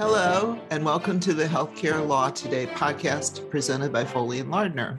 Hello, 0.00 0.58
and 0.70 0.82
welcome 0.82 1.20
to 1.20 1.34
the 1.34 1.44
Healthcare 1.44 2.08
Law 2.08 2.30
Today 2.30 2.64
podcast 2.64 3.50
presented 3.50 3.92
by 3.92 4.02
Foley 4.02 4.38
and 4.38 4.50
Lardner. 4.50 4.98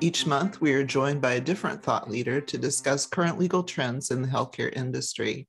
Each 0.00 0.24
month, 0.24 0.62
we 0.62 0.72
are 0.72 0.82
joined 0.82 1.20
by 1.20 1.34
a 1.34 1.40
different 1.40 1.82
thought 1.82 2.08
leader 2.08 2.40
to 2.40 2.56
discuss 2.56 3.04
current 3.04 3.38
legal 3.38 3.62
trends 3.62 4.10
in 4.10 4.22
the 4.22 4.28
healthcare 4.28 4.74
industry. 4.74 5.46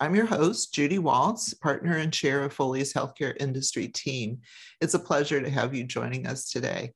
I'm 0.00 0.14
your 0.14 0.24
host, 0.24 0.72
Judy 0.72 0.98
Waltz, 0.98 1.52
partner 1.52 1.98
and 1.98 2.10
chair 2.10 2.42
of 2.42 2.54
Foley's 2.54 2.94
healthcare 2.94 3.36
industry 3.38 3.86
team. 3.86 4.38
It's 4.80 4.94
a 4.94 4.98
pleasure 4.98 5.42
to 5.42 5.50
have 5.50 5.74
you 5.74 5.84
joining 5.84 6.26
us 6.26 6.48
today. 6.48 6.92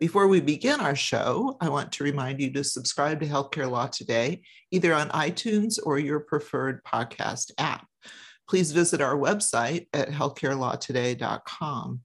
Before 0.00 0.26
we 0.26 0.40
begin 0.40 0.80
our 0.80 0.96
show, 0.96 1.58
I 1.60 1.68
want 1.68 1.92
to 1.92 2.04
remind 2.04 2.40
you 2.40 2.50
to 2.54 2.64
subscribe 2.64 3.20
to 3.20 3.26
Healthcare 3.26 3.70
Law 3.70 3.88
Today, 3.88 4.40
either 4.70 4.94
on 4.94 5.10
iTunes 5.10 5.78
or 5.84 5.98
your 5.98 6.20
preferred 6.20 6.82
podcast 6.82 7.50
app. 7.58 7.86
Please 8.48 8.72
visit 8.72 9.00
our 9.00 9.16
website 9.16 9.86
at 9.92 10.08
healthcarelawtoday.com. 10.08 12.00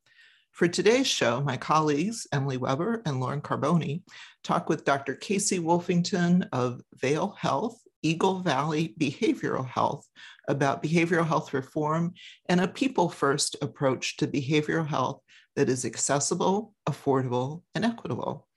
For 0.52 0.68
today's 0.68 1.08
show, 1.08 1.42
my 1.42 1.58
colleagues, 1.58 2.28
Emily 2.34 2.58
Weber 2.58 3.02
and 3.06 3.22
Lauren 3.22 3.42
Carboni, 3.42 4.02
talk 4.44 4.68
with 4.68 4.84
Dr. 4.84 5.16
Casey 5.16 5.60
Wolfington 5.60 6.48
of 6.52 6.82
Vail 6.96 7.36
Health, 7.40 7.80
Eagle 8.02 8.40
Valley 8.40 8.94
Behavioral 9.00 9.68
Health 9.68 10.06
about 10.48 10.84
behavioral 10.84 11.26
health 11.26 11.54
reform 11.54 12.14
and 12.50 12.60
a 12.60 12.68
people 12.68 13.10
first 13.10 13.56
approach 13.62 14.18
to 14.18 14.28
behavioral 14.28 14.88
health 14.88 15.22
that 15.56 15.70
is 15.70 15.86
accessible, 15.86 16.74
affordable, 16.88 17.62
and 17.76 17.86
equitable. 17.86 18.48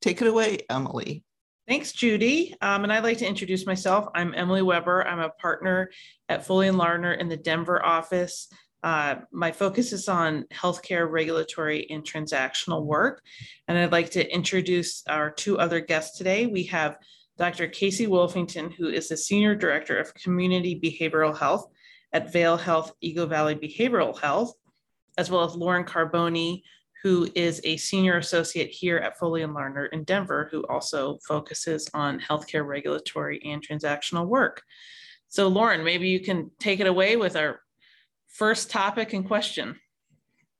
Take 0.00 0.22
it 0.22 0.28
away, 0.28 0.60
Emily. 0.70 1.24
Thanks, 1.70 1.92
Judy. 1.92 2.56
Um, 2.60 2.82
and 2.82 2.92
I'd 2.92 3.04
like 3.04 3.18
to 3.18 3.28
introduce 3.28 3.64
myself. 3.64 4.08
I'm 4.12 4.34
Emily 4.34 4.60
Weber. 4.60 5.06
I'm 5.06 5.20
a 5.20 5.28
partner 5.28 5.92
at 6.28 6.44
Foley 6.44 6.66
and 6.66 6.76
Lardner 6.76 7.12
in 7.12 7.28
the 7.28 7.36
Denver 7.36 7.86
office. 7.86 8.48
Uh, 8.82 9.20
my 9.30 9.52
focus 9.52 9.92
is 9.92 10.08
on 10.08 10.46
healthcare 10.52 11.08
regulatory 11.08 11.88
and 11.88 12.02
transactional 12.02 12.84
work. 12.84 13.22
And 13.68 13.78
I'd 13.78 13.92
like 13.92 14.10
to 14.10 14.34
introduce 14.34 15.04
our 15.08 15.30
two 15.30 15.60
other 15.60 15.78
guests 15.78 16.18
today. 16.18 16.46
We 16.46 16.64
have 16.64 16.98
Dr. 17.38 17.68
Casey 17.68 18.08
Wolfington, 18.08 18.74
who 18.74 18.88
is 18.88 19.08
the 19.08 19.16
Senior 19.16 19.54
Director 19.54 19.96
of 19.96 20.12
Community 20.14 20.80
Behavioral 20.82 21.38
Health 21.38 21.68
at 22.12 22.32
Vail 22.32 22.56
Health 22.56 22.94
Eagle 23.00 23.28
Valley 23.28 23.54
Behavioral 23.54 24.18
Health, 24.18 24.54
as 25.16 25.30
well 25.30 25.44
as 25.44 25.54
Lauren 25.54 25.84
Carboni, 25.84 26.62
who 27.02 27.28
is 27.34 27.60
a 27.64 27.76
Senior 27.76 28.18
Associate 28.18 28.68
here 28.68 28.98
at 28.98 29.18
Foley 29.18 29.42
and 29.42 29.54
Lardner 29.54 29.86
in 29.86 30.04
Denver, 30.04 30.48
who 30.50 30.64
also 30.66 31.18
focuses 31.26 31.88
on 31.94 32.20
healthcare 32.20 32.66
regulatory 32.66 33.40
and 33.44 33.66
transactional 33.66 34.26
work. 34.26 34.62
So 35.28 35.48
Lauren, 35.48 35.84
maybe 35.84 36.08
you 36.08 36.20
can 36.20 36.50
take 36.58 36.80
it 36.80 36.86
away 36.86 37.16
with 37.16 37.36
our 37.36 37.60
first 38.28 38.70
topic 38.70 39.12
and 39.12 39.26
question. 39.26 39.76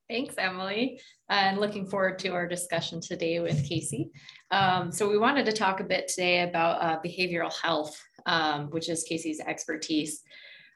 Thanks, 0.09 0.35
Emily. 0.37 0.99
And 1.29 1.57
looking 1.57 1.85
forward 1.85 2.19
to 2.19 2.29
our 2.29 2.47
discussion 2.47 2.99
today 2.99 3.39
with 3.39 3.67
Casey. 3.67 4.11
Um, 4.51 4.91
so 4.91 5.09
we 5.09 5.17
wanted 5.17 5.45
to 5.45 5.53
talk 5.53 5.79
a 5.79 5.85
bit 5.85 6.09
today 6.09 6.41
about 6.41 6.81
uh, 6.81 6.99
behavioral 7.05 7.53
health, 7.61 7.97
um, 8.25 8.69
which 8.71 8.89
is 8.89 9.03
Casey's 9.03 9.39
expertise. 9.39 10.21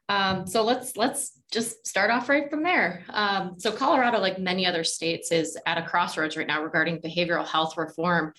Um, 0.07 0.45
so 0.45 0.63
let's 0.63 0.95
let's 0.97 1.39
just 1.51 1.87
start 1.87 2.11
off 2.11 2.29
right 2.29 2.49
from 2.49 2.63
there. 2.63 3.03
Um, 3.09 3.55
so 3.57 3.71
Colorado, 3.71 4.19
like 4.19 4.39
many 4.39 4.65
other 4.65 4.83
states, 4.83 5.31
is 5.31 5.57
at 5.65 5.77
a 5.77 5.83
crossroads 5.83 6.37
right 6.37 6.47
now 6.47 6.63
regarding 6.63 6.99
behavioral 6.99 7.47
health 7.47 7.77
reform. 7.77 8.33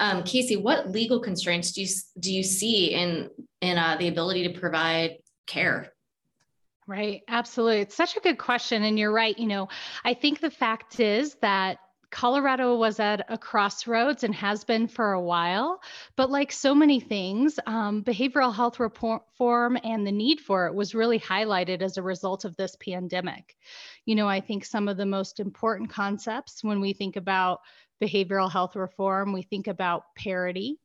Um, 0.00 0.24
Casey, 0.24 0.56
what 0.56 0.90
legal 0.90 1.20
constraints 1.20 1.72
do 1.72 1.82
you 1.82 1.88
do 2.18 2.32
you 2.32 2.42
see 2.42 2.94
in 2.94 3.30
in 3.60 3.78
uh, 3.78 3.96
the 3.98 4.08
ability 4.08 4.48
to 4.48 4.58
provide 4.58 5.18
care 5.46 5.92
Right. 6.86 7.22
Absolutely. 7.28 7.80
It's 7.80 7.94
such 7.94 8.16
a 8.16 8.20
good 8.20 8.38
question. 8.38 8.82
And 8.82 8.98
you're 8.98 9.12
right. 9.12 9.38
You 9.38 9.46
know, 9.46 9.68
I 10.04 10.14
think 10.14 10.40
the 10.40 10.50
fact 10.50 11.00
is 11.00 11.36
that 11.36 11.78
Colorado 12.12 12.76
was 12.76 13.00
at 13.00 13.24
a 13.28 13.38
crossroads 13.38 14.22
and 14.22 14.34
has 14.34 14.64
been 14.64 14.86
for 14.86 15.12
a 15.12 15.20
while. 15.20 15.82
But 16.14 16.30
like 16.30 16.52
so 16.52 16.74
many 16.74 17.00
things, 17.00 17.58
um, 17.66 18.04
behavioral 18.04 18.54
health 18.54 18.78
reform 18.78 19.78
and 19.82 20.06
the 20.06 20.12
need 20.12 20.38
for 20.38 20.66
it 20.66 20.74
was 20.74 20.94
really 20.94 21.18
highlighted 21.18 21.80
as 21.80 21.96
a 21.96 22.02
result 22.02 22.44
of 22.44 22.54
this 22.56 22.76
pandemic. 22.76 23.56
You 24.04 24.14
know, 24.14 24.28
I 24.28 24.40
think 24.40 24.64
some 24.64 24.88
of 24.88 24.98
the 24.98 25.06
most 25.06 25.40
important 25.40 25.90
concepts 25.90 26.62
when 26.62 26.80
we 26.80 26.92
think 26.92 27.16
about 27.16 27.60
behavioral 28.00 28.52
health 28.52 28.76
reform, 28.76 29.32
we 29.32 29.42
think 29.42 29.66
about 29.66 30.14
parity. 30.14 30.78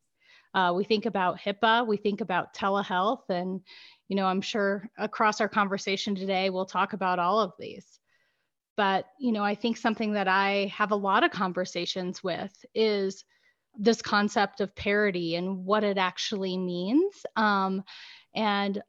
Uh, 0.53 0.73
we 0.73 0.85
think 0.85 1.05
about 1.05 1.37
HIPAA, 1.39 1.85
we 1.85 1.97
think 1.97 2.21
about 2.21 2.53
telehealth, 2.53 3.29
and 3.29 3.61
you 4.07 4.15
know, 4.15 4.25
I'm 4.25 4.41
sure 4.41 4.89
across 4.97 5.41
our 5.41 5.49
conversation 5.49 6.15
today, 6.15 6.49
we'll 6.49 6.65
talk 6.65 6.93
about 6.93 7.19
all 7.19 7.41
of 7.41 7.51
these. 7.59 7.99
But, 8.77 9.07
you 9.19 9.31
know, 9.31 9.43
I 9.43 9.55
think 9.55 9.75
something 9.75 10.13
that 10.13 10.27
I 10.27 10.71
have 10.73 10.91
a 10.91 10.95
lot 10.95 11.23
of 11.23 11.31
conversations 11.31 12.23
with 12.23 12.53
is 12.73 13.25
this 13.77 14.01
concept 14.01 14.61
of 14.61 14.75
parity 14.75 15.35
and 15.35 15.65
what 15.65 15.83
it 15.83 15.97
actually 15.97 16.57
means. 16.57 17.25
Um, 17.35 17.83
and 18.33 18.81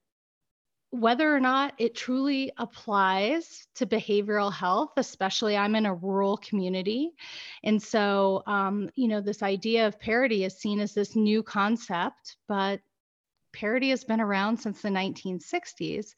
whether 0.90 1.34
or 1.34 1.40
not 1.40 1.74
it 1.78 1.94
truly 1.94 2.50
applies 2.56 3.66
to 3.74 3.86
behavioral 3.86 4.52
health, 4.52 4.92
especially 4.96 5.56
I'm 5.56 5.74
in 5.74 5.84
a 5.84 5.94
rural 5.94 6.38
community. 6.38 7.12
And 7.62 7.82
so, 7.82 8.42
um, 8.46 8.88
you 8.94 9.08
know, 9.08 9.20
this 9.20 9.42
idea 9.42 9.86
of 9.86 10.00
parity 10.00 10.44
is 10.44 10.56
seen 10.56 10.80
as 10.80 10.94
this 10.94 11.14
new 11.14 11.42
concept, 11.42 12.36
but 12.46 12.80
parity 13.52 13.90
has 13.90 14.04
been 14.04 14.20
around 14.20 14.58
since 14.58 14.80
the 14.80 14.88
1960s, 14.88 16.14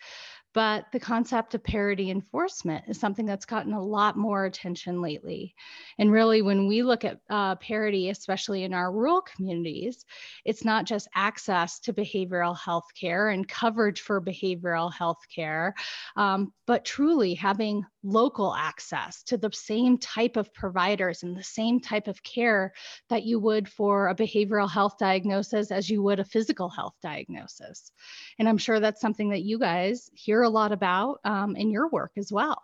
but 0.52 0.86
the 0.92 1.00
concept 1.00 1.54
of 1.54 1.62
parity 1.62 2.10
enforcement 2.10 2.84
is 2.88 2.98
something 2.98 3.26
that's 3.26 3.44
gotten 3.44 3.72
a 3.72 3.82
lot 3.82 4.16
more 4.16 4.44
attention 4.44 5.00
lately. 5.00 5.54
And 5.98 6.10
really, 6.10 6.42
when 6.42 6.66
we 6.66 6.82
look 6.82 7.04
at 7.04 7.20
uh, 7.30 7.54
parity, 7.56 8.10
especially 8.10 8.64
in 8.64 8.74
our 8.74 8.90
rural 8.92 9.22
communities, 9.22 10.04
it's 10.44 10.64
not 10.64 10.86
just 10.86 11.08
access 11.14 11.78
to 11.80 11.92
behavioral 11.92 12.58
health 12.58 12.88
care 12.98 13.28
and 13.28 13.46
coverage 13.46 14.00
for 14.00 14.20
behavioral 14.20 14.92
health 14.92 15.20
care, 15.34 15.74
um, 16.16 16.52
but 16.66 16.84
truly 16.84 17.34
having 17.34 17.84
local 18.02 18.54
access 18.54 19.22
to 19.24 19.36
the 19.36 19.50
same 19.52 19.98
type 19.98 20.36
of 20.36 20.52
providers 20.54 21.22
and 21.22 21.36
the 21.36 21.42
same 21.42 21.80
type 21.80 22.08
of 22.08 22.22
care 22.22 22.72
that 23.08 23.24
you 23.24 23.38
would 23.38 23.68
for 23.68 24.08
a 24.08 24.14
behavioral 24.14 24.70
health 24.70 24.96
diagnosis 24.98 25.70
as 25.70 25.90
you 25.90 26.02
would 26.02 26.18
a 26.18 26.24
physical 26.24 26.68
health 26.68 26.94
diagnosis. 27.02 27.92
And 28.38 28.48
I'm 28.48 28.58
sure 28.58 28.80
that's 28.80 29.00
something 29.00 29.30
that 29.30 29.42
you 29.42 29.58
guys 29.58 30.10
hear 30.40 30.46
a 30.46 30.48
lot 30.48 30.72
about 30.72 31.20
um, 31.24 31.54
in 31.54 31.70
your 31.70 31.88
work 31.88 32.12
as 32.16 32.32
well. 32.32 32.62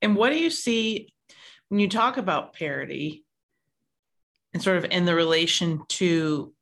And 0.00 0.14
what 0.14 0.30
do 0.30 0.38
you 0.38 0.50
see 0.50 1.12
when 1.68 1.80
you 1.80 1.88
talk 1.88 2.16
about 2.16 2.54
parity 2.54 3.24
and 4.54 4.62
sort 4.62 4.76
of 4.76 4.84
in 4.84 5.04
the 5.04 5.14
relation 5.14 5.82
to, 5.88 6.52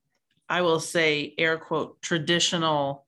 I 0.48 0.62
will 0.62 0.80
say, 0.80 1.34
air 1.36 1.58
quote, 1.58 2.00
traditional 2.00 3.06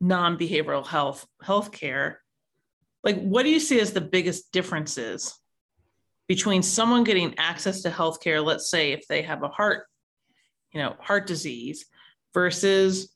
non 0.00 0.38
behavioral 0.38 0.86
health 0.86 1.26
healthcare? 1.42 2.16
like 3.02 3.18
what 3.18 3.44
do 3.44 3.48
you 3.48 3.60
see 3.60 3.80
as 3.80 3.92
the 3.92 4.00
biggest 4.00 4.52
differences 4.52 5.34
between 6.28 6.62
someone 6.62 7.02
getting 7.02 7.34
access 7.38 7.80
to 7.80 7.88
healthcare 7.90 8.44
let's 8.44 8.68
say 8.68 8.92
if 8.92 9.08
they 9.08 9.22
have 9.22 9.42
a 9.42 9.48
heart 9.48 9.86
you 10.72 10.82
know 10.82 10.94
heart 11.00 11.26
disease 11.26 11.86
versus 12.34 13.10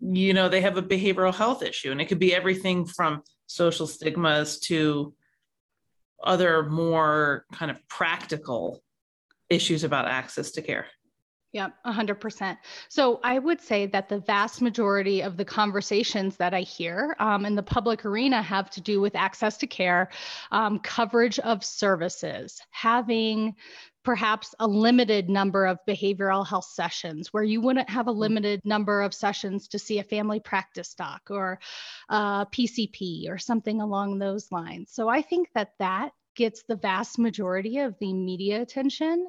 you 0.00 0.34
know 0.34 0.48
they 0.48 0.60
have 0.60 0.76
a 0.76 0.82
behavioral 0.82 1.34
health 1.34 1.62
issue 1.62 1.90
and 1.90 2.00
it 2.00 2.06
could 2.06 2.18
be 2.18 2.34
everything 2.34 2.84
from 2.84 3.22
social 3.46 3.86
stigmas 3.86 4.58
to 4.58 5.14
other 6.22 6.68
more 6.70 7.44
kind 7.52 7.70
of 7.70 7.86
practical 7.88 8.82
issues 9.50 9.84
about 9.84 10.06
access 10.06 10.52
to 10.52 10.62
care 10.62 10.86
yeah, 11.54 11.68
100%. 11.86 12.58
So 12.88 13.20
I 13.22 13.38
would 13.38 13.60
say 13.60 13.86
that 13.86 14.08
the 14.08 14.18
vast 14.18 14.60
majority 14.60 15.22
of 15.22 15.36
the 15.36 15.44
conversations 15.44 16.36
that 16.36 16.52
I 16.52 16.62
hear 16.62 17.14
um, 17.20 17.46
in 17.46 17.54
the 17.54 17.62
public 17.62 18.04
arena 18.04 18.42
have 18.42 18.70
to 18.70 18.80
do 18.80 19.00
with 19.00 19.14
access 19.14 19.56
to 19.58 19.68
care, 19.68 20.10
um, 20.50 20.80
coverage 20.80 21.38
of 21.38 21.64
services, 21.64 22.60
having 22.72 23.54
perhaps 24.02 24.52
a 24.58 24.66
limited 24.66 25.30
number 25.30 25.64
of 25.64 25.78
behavioral 25.88 26.44
health 26.44 26.66
sessions 26.66 27.32
where 27.32 27.44
you 27.44 27.60
wouldn't 27.60 27.88
have 27.88 28.08
a 28.08 28.12
mm. 28.12 28.18
limited 28.18 28.60
number 28.64 29.00
of 29.00 29.14
sessions 29.14 29.68
to 29.68 29.78
see 29.78 30.00
a 30.00 30.04
family 30.04 30.40
practice 30.40 30.92
doc 30.94 31.22
or 31.30 31.60
a 32.08 32.46
PCP 32.52 33.30
or 33.30 33.38
something 33.38 33.80
along 33.80 34.18
those 34.18 34.50
lines. 34.50 34.90
So 34.92 35.08
I 35.08 35.22
think 35.22 35.48
that 35.54 35.70
that 35.78 36.10
gets 36.34 36.64
the 36.64 36.76
vast 36.76 37.16
majority 37.16 37.78
of 37.78 37.94
the 38.00 38.12
media 38.12 38.60
attention. 38.60 39.28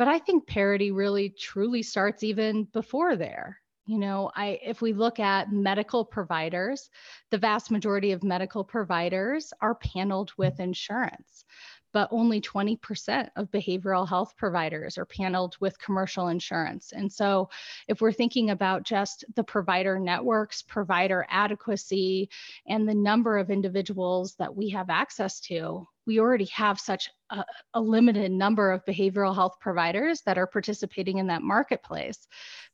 But 0.00 0.08
I 0.08 0.18
think 0.18 0.46
parity 0.46 0.92
really 0.92 1.28
truly 1.28 1.82
starts 1.82 2.22
even 2.22 2.64
before 2.72 3.16
there. 3.16 3.60
You 3.84 3.98
know, 3.98 4.30
I 4.34 4.58
if 4.64 4.80
we 4.80 4.94
look 4.94 5.20
at 5.20 5.52
medical 5.52 6.06
providers, 6.06 6.88
the 7.30 7.36
vast 7.36 7.70
majority 7.70 8.12
of 8.12 8.24
medical 8.24 8.64
providers 8.64 9.52
are 9.60 9.74
paneled 9.74 10.32
with 10.38 10.58
insurance. 10.58 11.44
But 11.92 12.08
only 12.10 12.40
20% 12.40 13.28
of 13.36 13.50
behavioral 13.50 14.08
health 14.08 14.34
providers 14.36 14.96
are 14.98 15.04
paneled 15.04 15.56
with 15.60 15.78
commercial 15.78 16.28
insurance. 16.28 16.92
And 16.92 17.12
so, 17.12 17.50
if 17.88 18.00
we're 18.00 18.12
thinking 18.12 18.50
about 18.50 18.82
just 18.82 19.24
the 19.34 19.44
provider 19.44 19.98
networks, 19.98 20.62
provider 20.62 21.26
adequacy, 21.28 22.28
and 22.66 22.88
the 22.88 22.94
number 22.94 23.38
of 23.38 23.50
individuals 23.50 24.34
that 24.36 24.54
we 24.54 24.68
have 24.70 24.90
access 24.90 25.40
to, 25.40 25.86
we 26.06 26.18
already 26.18 26.46
have 26.46 26.80
such 26.80 27.10
a, 27.30 27.44
a, 27.74 27.80
limited 27.80 28.32
number 28.32 28.72
of 28.72 28.84
behavioral 28.84 29.34
health 29.34 29.56
providers 29.60 30.22
that 30.22 30.38
are 30.38 30.46
participating 30.46 31.18
in 31.18 31.28
that 31.28 31.42
marketplace 31.42 32.26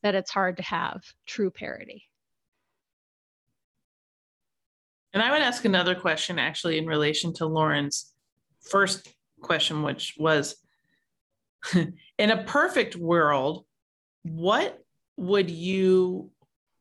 that 0.03 0.15
it's 0.15 0.31
hard 0.31 0.57
to 0.57 0.63
have 0.63 1.03
true 1.27 1.51
parity. 1.51 2.05
And 5.13 5.23
I 5.23 5.31
would 5.31 5.41
ask 5.41 5.65
another 5.65 5.95
question 5.95 6.39
actually 6.39 6.79
in 6.79 6.87
relation 6.87 7.33
to 7.35 7.47
Lauren's 7.47 8.13
first 8.71 9.13
question, 9.41 9.83
which 9.83 10.15
was 10.19 10.57
in 11.75 12.31
a 12.31 12.45
perfect 12.45 12.97
world, 12.97 13.65
what 14.23 14.79
would 15.17 15.51
you, 15.51 16.31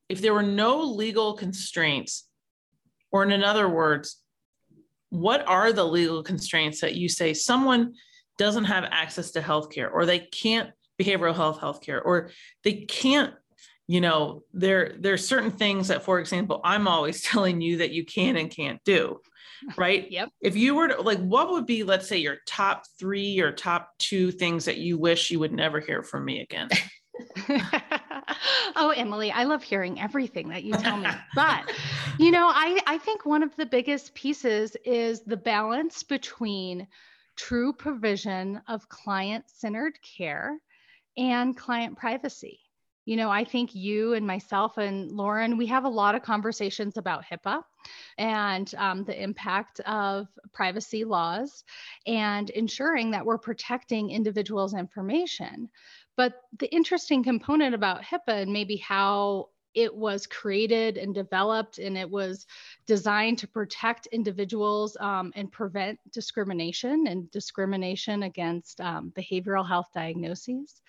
if 0.10 0.22
there 0.22 0.34
were 0.34 0.44
no 0.44 0.84
legal 0.84 1.34
constraints, 1.34 2.28
or 3.12 3.24
in 3.24 3.44
other 3.44 3.70
words, 3.70 4.22
what 5.10 5.48
are 5.48 5.72
the 5.72 5.86
legal 5.86 6.24
constraints 6.24 6.82
that 6.82 6.96
you 6.96 7.08
say 7.08 7.34
someone 7.34 7.94
doesn't 8.38 8.66
have 8.66 8.84
access 8.92 9.32
to 9.32 9.40
healthcare 9.40 9.90
or 9.92 10.06
they 10.06 10.20
can't 10.20 10.72
behavioral 11.00 11.36
health 11.36 11.60
healthcare 11.60 12.02
or 12.04 12.32
they 12.64 12.74
can't 12.74 13.34
you 13.88 14.02
know 14.02 14.44
there 14.54 14.96
there's 15.00 15.28
certain 15.28 15.52
things 15.52 15.88
that 15.88 16.04
for 16.04 16.20
example 16.20 16.60
i'm 16.64 16.88
always 16.88 17.22
telling 17.32 17.62
you 17.62 17.78
that 17.78 17.92
you 17.92 18.06
can 18.06 18.36
and 18.36 18.52
can't 18.52 18.84
do 18.84 19.20
right? 19.78 20.10
Yep. 20.16 20.30
If 20.42 20.56
you 20.56 20.76
were 20.76 20.88
to 20.90 21.02
like 21.02 21.20
what 21.20 21.50
would 21.52 21.66
be 21.66 21.84
let's 21.84 22.08
say 22.08 22.18
your 22.18 22.38
top 22.48 22.84
three 23.00 23.40
or 23.40 23.52
top 23.52 23.90
two 23.98 24.32
things 24.32 24.66
that 24.66 24.78
you 24.78 24.98
wish 24.98 25.30
you 25.30 25.40
would 25.40 25.52
never 25.52 25.80
hear 25.80 26.04
from 26.04 26.26
me 26.26 26.42
again? 26.42 26.70
Oh 28.78 28.90
emily 28.96 29.32
i 29.32 29.46
love 29.46 29.64
hearing 29.64 30.02
everything 30.02 30.50
that 30.50 30.64
you 30.64 30.74
tell 30.74 30.98
me. 30.98 31.10
But 31.34 31.72
you 32.20 32.32
know 32.32 32.50
i 32.54 32.80
i 32.88 32.98
think 32.98 33.26
one 33.26 33.42
of 33.44 33.56
the 33.56 33.66
biggest 33.66 34.14
pieces 34.16 34.76
is 34.84 35.22
the 35.22 35.38
balance 35.38 36.04
between 36.04 36.88
true 37.36 37.74
provision 37.74 38.62
of 38.68 38.88
client 38.90 39.46
centered 39.48 39.98
care 40.02 40.60
and 41.18 41.56
client 41.56 41.98
privacy. 41.98 42.60
You 43.06 43.18
know, 43.18 43.30
I 43.30 43.44
think 43.44 43.76
you 43.76 44.14
and 44.14 44.26
myself 44.26 44.78
and 44.78 45.12
Lauren, 45.12 45.58
we 45.58 45.68
have 45.68 45.86
a 45.86 45.90
lot 45.90 46.16
of 46.16 46.24
conversations 46.24 46.98
about 46.98 47.24
HIPAA 47.24 47.62
and 48.18 48.74
um, 48.78 49.04
the 49.04 49.22
impact 49.22 49.80
of 49.82 50.28
privacy 50.54 51.04
laws 51.04 51.64
and 52.08 52.50
ensuring 52.52 53.12
that 53.12 53.26
we're 53.26 53.38
protecting 53.38 54.12
individuals' 54.12 54.74
information. 54.74 55.70
But 56.16 56.42
the 56.60 56.74
interesting 56.74 57.24
component 57.24 57.76
about 57.76 58.02
HIPAA 58.02 58.44
and 58.44 58.54
maybe 58.54 58.78
how 58.78 59.50
it 59.76 59.94
was 59.94 60.26
created 60.26 60.98
and 60.98 61.14
developed 61.14 61.78
and 61.80 61.98
it 61.98 62.10
was 62.10 62.48
designed 62.88 63.38
to 63.38 63.48
protect 63.48 64.08
individuals 64.08 64.96
um, 65.02 65.34
and 65.36 65.52
prevent 65.52 66.00
discrimination 66.12 67.08
and 67.08 67.30
discrimination 67.30 68.24
against 68.24 68.80
um, 68.80 69.12
behavioral 69.16 69.68
health 69.68 69.90
diagnoses. 69.94 70.82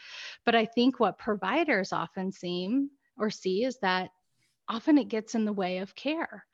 But 0.45 0.55
I 0.55 0.65
think 0.65 1.01
what 1.01 1.19
providers 1.19 1.93
often 1.93 2.31
seem 2.31 2.91
or 3.19 3.29
see 3.29 3.65
is 3.65 3.79
that 3.79 4.11
often 4.69 4.99
it 4.99 5.09
gets 5.09 5.35
in 5.35 5.45
the 5.45 5.53
way 5.53 5.79
of 5.79 5.95
care. 5.95 6.45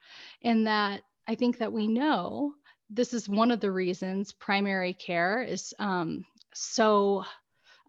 And 0.42 0.66
that 0.66 1.02
I 1.26 1.34
think 1.34 1.58
that 1.58 1.72
we 1.72 1.86
know 1.88 2.54
this 2.90 3.14
is 3.14 3.28
one 3.28 3.50
of 3.50 3.60
the 3.60 3.70
reasons 3.70 4.32
primary 4.32 4.92
care 4.92 5.42
is 5.42 5.72
um, 5.78 6.24
so 6.52 7.24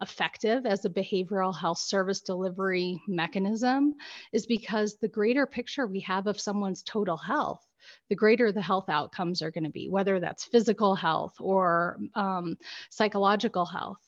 effective 0.00 0.66
as 0.66 0.84
a 0.84 0.90
behavioral 0.90 1.56
health 1.56 1.78
service 1.78 2.20
delivery 2.20 3.00
mechanism 3.06 3.94
is 4.32 4.46
because 4.46 4.96
the 4.96 5.08
greater 5.08 5.46
picture 5.46 5.86
we 5.86 6.00
have 6.00 6.26
of 6.26 6.40
someone's 6.40 6.82
total 6.82 7.16
health, 7.16 7.64
the 8.08 8.14
greater 8.14 8.50
the 8.50 8.62
health 8.62 8.88
outcomes 8.88 9.42
are 9.42 9.50
going 9.50 9.64
to 9.64 9.70
be, 9.70 9.88
whether 9.88 10.20
that's 10.20 10.44
physical 10.44 10.94
health 10.94 11.34
or 11.40 11.98
um, 12.14 12.56
psychological 12.90 13.64
health. 13.64 14.03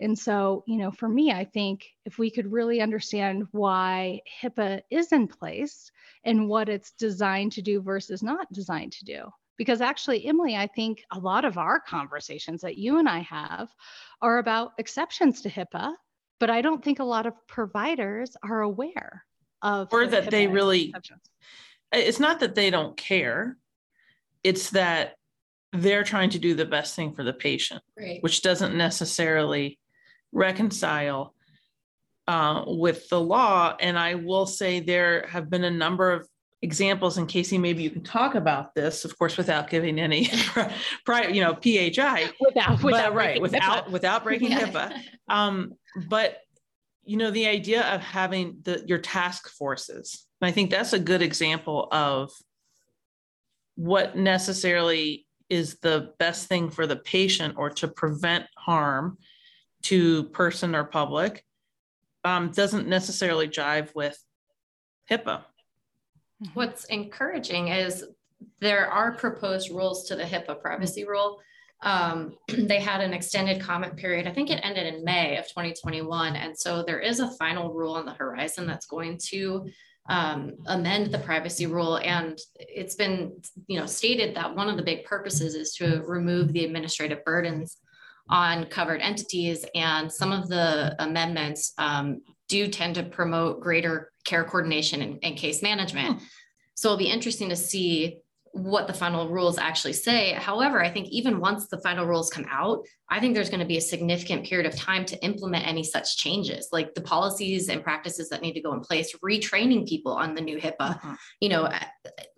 And 0.00 0.18
so, 0.18 0.62
you 0.66 0.76
know, 0.76 0.90
for 0.90 1.08
me, 1.08 1.32
I 1.32 1.44
think 1.44 1.86
if 2.04 2.18
we 2.18 2.30
could 2.30 2.50
really 2.50 2.80
understand 2.80 3.46
why 3.50 4.20
HIPAA 4.42 4.82
is 4.90 5.12
in 5.12 5.26
place 5.26 5.90
and 6.24 6.48
what 6.48 6.68
it's 6.68 6.92
designed 6.92 7.52
to 7.52 7.62
do 7.62 7.80
versus 7.80 8.22
not 8.22 8.52
designed 8.52 8.92
to 8.92 9.04
do, 9.04 9.30
because 9.56 9.80
actually, 9.80 10.24
Emily, 10.26 10.54
I 10.54 10.68
think 10.68 11.02
a 11.10 11.18
lot 11.18 11.44
of 11.44 11.58
our 11.58 11.80
conversations 11.80 12.60
that 12.62 12.78
you 12.78 12.98
and 12.98 13.08
I 13.08 13.20
have 13.20 13.68
are 14.22 14.38
about 14.38 14.72
exceptions 14.78 15.42
to 15.42 15.50
HIPAA, 15.50 15.94
but 16.38 16.50
I 16.50 16.62
don't 16.62 16.82
think 16.82 17.00
a 17.00 17.04
lot 17.04 17.26
of 17.26 17.34
providers 17.48 18.36
are 18.42 18.60
aware 18.60 19.24
of 19.62 19.92
or 19.92 20.06
that 20.06 20.24
HIPAA 20.24 20.30
they 20.30 20.46
really 20.46 20.94
it's 21.92 22.20
not 22.20 22.40
that 22.40 22.54
they 22.54 22.70
don't 22.70 22.96
care 22.96 23.56
it's 24.44 24.70
that 24.70 25.16
they're 25.72 26.04
trying 26.04 26.30
to 26.30 26.38
do 26.38 26.54
the 26.54 26.64
best 26.64 26.94
thing 26.94 27.12
for 27.12 27.24
the 27.24 27.32
patient 27.32 27.82
right. 27.98 28.22
which 28.22 28.42
doesn't 28.42 28.76
necessarily 28.76 29.78
reconcile 30.32 31.34
uh, 32.26 32.64
with 32.66 33.08
the 33.08 33.20
law 33.20 33.74
and 33.80 33.98
i 33.98 34.14
will 34.14 34.46
say 34.46 34.80
there 34.80 35.26
have 35.28 35.48
been 35.48 35.64
a 35.64 35.70
number 35.70 36.12
of 36.12 36.28
examples 36.62 37.18
and 37.18 37.28
Casey, 37.28 37.56
maybe 37.56 37.82
you 37.82 37.90
can 37.90 38.02
talk 38.02 38.34
about 38.34 38.74
this, 38.74 39.04
of 39.04 39.16
course, 39.18 39.36
without 39.36 39.70
giving 39.70 39.98
any 39.98 40.28
prior, 41.04 41.28
you 41.30 41.40
know, 41.40 41.54
PHI. 41.54 42.30
Without, 42.40 42.82
without 42.82 43.14
right, 43.14 43.40
without 43.40 43.86
HIPAA. 43.86 43.90
without 43.90 44.24
breaking 44.24 44.50
yeah. 44.50 44.66
HIPAA. 44.66 45.00
Um, 45.28 45.74
but 46.08 46.38
you 47.04 47.16
know, 47.16 47.30
the 47.30 47.46
idea 47.46 47.82
of 47.94 48.02
having 48.02 48.58
the 48.62 48.84
your 48.86 48.98
task 48.98 49.48
forces, 49.50 50.26
And 50.40 50.48
I 50.48 50.52
think 50.52 50.70
that's 50.70 50.92
a 50.92 50.98
good 50.98 51.22
example 51.22 51.88
of 51.90 52.30
what 53.76 54.16
necessarily 54.16 55.26
is 55.48 55.78
the 55.80 56.12
best 56.18 56.48
thing 56.48 56.68
for 56.68 56.86
the 56.86 56.96
patient 56.96 57.54
or 57.56 57.70
to 57.70 57.88
prevent 57.88 58.44
harm 58.58 59.16
to 59.82 60.24
person 60.24 60.74
or 60.74 60.84
public 60.84 61.44
um, 62.24 62.50
doesn't 62.50 62.88
necessarily 62.88 63.48
jive 63.48 63.94
with 63.94 64.22
HIPAA. 65.10 65.42
Mm-hmm. 66.42 66.46
What's 66.54 66.84
encouraging 66.86 67.68
is 67.68 68.04
there 68.60 68.90
are 68.90 69.12
proposed 69.12 69.70
rules 69.70 70.06
to 70.08 70.16
the 70.16 70.24
HIPAA 70.24 70.60
privacy 70.60 71.04
rule. 71.04 71.40
Um, 71.82 72.36
they 72.48 72.80
had 72.80 73.00
an 73.00 73.12
extended 73.12 73.60
comment 73.60 73.96
period. 73.96 74.26
I 74.26 74.32
think 74.32 74.50
it 74.50 74.60
ended 74.62 74.92
in 74.92 75.04
May 75.04 75.36
of 75.36 75.48
2021. 75.48 76.36
And 76.36 76.56
so 76.56 76.82
there 76.82 77.00
is 77.00 77.20
a 77.20 77.30
final 77.32 77.72
rule 77.72 77.94
on 77.94 78.06
the 78.06 78.12
horizon 78.12 78.66
that's 78.66 78.86
going 78.86 79.18
to 79.28 79.68
um, 80.08 80.54
amend 80.66 81.12
the 81.12 81.18
privacy 81.18 81.66
rule. 81.66 81.96
And 81.96 82.38
it's 82.58 82.94
been, 82.94 83.40
you 83.66 83.78
know, 83.78 83.86
stated 83.86 84.34
that 84.36 84.54
one 84.54 84.68
of 84.68 84.76
the 84.76 84.82
big 84.82 85.04
purposes 85.04 85.54
is 85.54 85.74
to 85.74 86.02
remove 86.06 86.52
the 86.52 86.64
administrative 86.64 87.24
burdens 87.24 87.78
on 88.28 88.66
covered 88.66 89.00
entities. 89.00 89.64
And 89.74 90.12
some 90.12 90.32
of 90.32 90.48
the 90.48 90.94
amendments 90.98 91.72
um, 91.78 92.22
do 92.48 92.68
tend 92.68 92.94
to 92.96 93.02
promote 93.02 93.60
greater 93.60 94.10
care 94.24 94.44
coordination 94.44 95.02
and, 95.02 95.18
and 95.22 95.36
case 95.36 95.62
management. 95.62 96.18
Hmm. 96.18 96.24
So 96.74 96.88
it'll 96.88 96.98
be 96.98 97.10
interesting 97.10 97.48
to 97.48 97.56
see 97.56 98.20
what 98.52 98.86
the 98.86 98.92
final 98.92 99.28
rules 99.28 99.58
actually 99.58 99.92
say. 99.92 100.32
However, 100.32 100.82
I 100.82 100.90
think 100.90 101.08
even 101.08 101.40
once 101.40 101.68
the 101.68 101.78
final 101.80 102.06
rules 102.06 102.30
come 102.30 102.46
out, 102.50 102.84
I 103.08 103.20
think 103.20 103.34
there's 103.34 103.50
going 103.50 103.60
to 103.60 103.66
be 103.66 103.76
a 103.76 103.80
significant 103.80 104.46
period 104.46 104.66
of 104.66 104.78
time 104.78 105.04
to 105.06 105.22
implement 105.24 105.66
any 105.66 105.84
such 105.84 106.16
changes, 106.16 106.68
like 106.72 106.94
the 106.94 107.00
policies 107.00 107.68
and 107.68 107.82
practices 107.82 108.28
that 108.30 108.42
need 108.42 108.54
to 108.54 108.60
go 108.60 108.72
in 108.72 108.80
place, 108.80 109.14
retraining 109.24 109.86
people 109.86 110.12
on 110.12 110.34
the 110.34 110.40
new 110.40 110.58
HIPAA, 110.58 110.74
uh-huh. 110.80 111.16
you 111.40 111.48
know, 111.48 111.70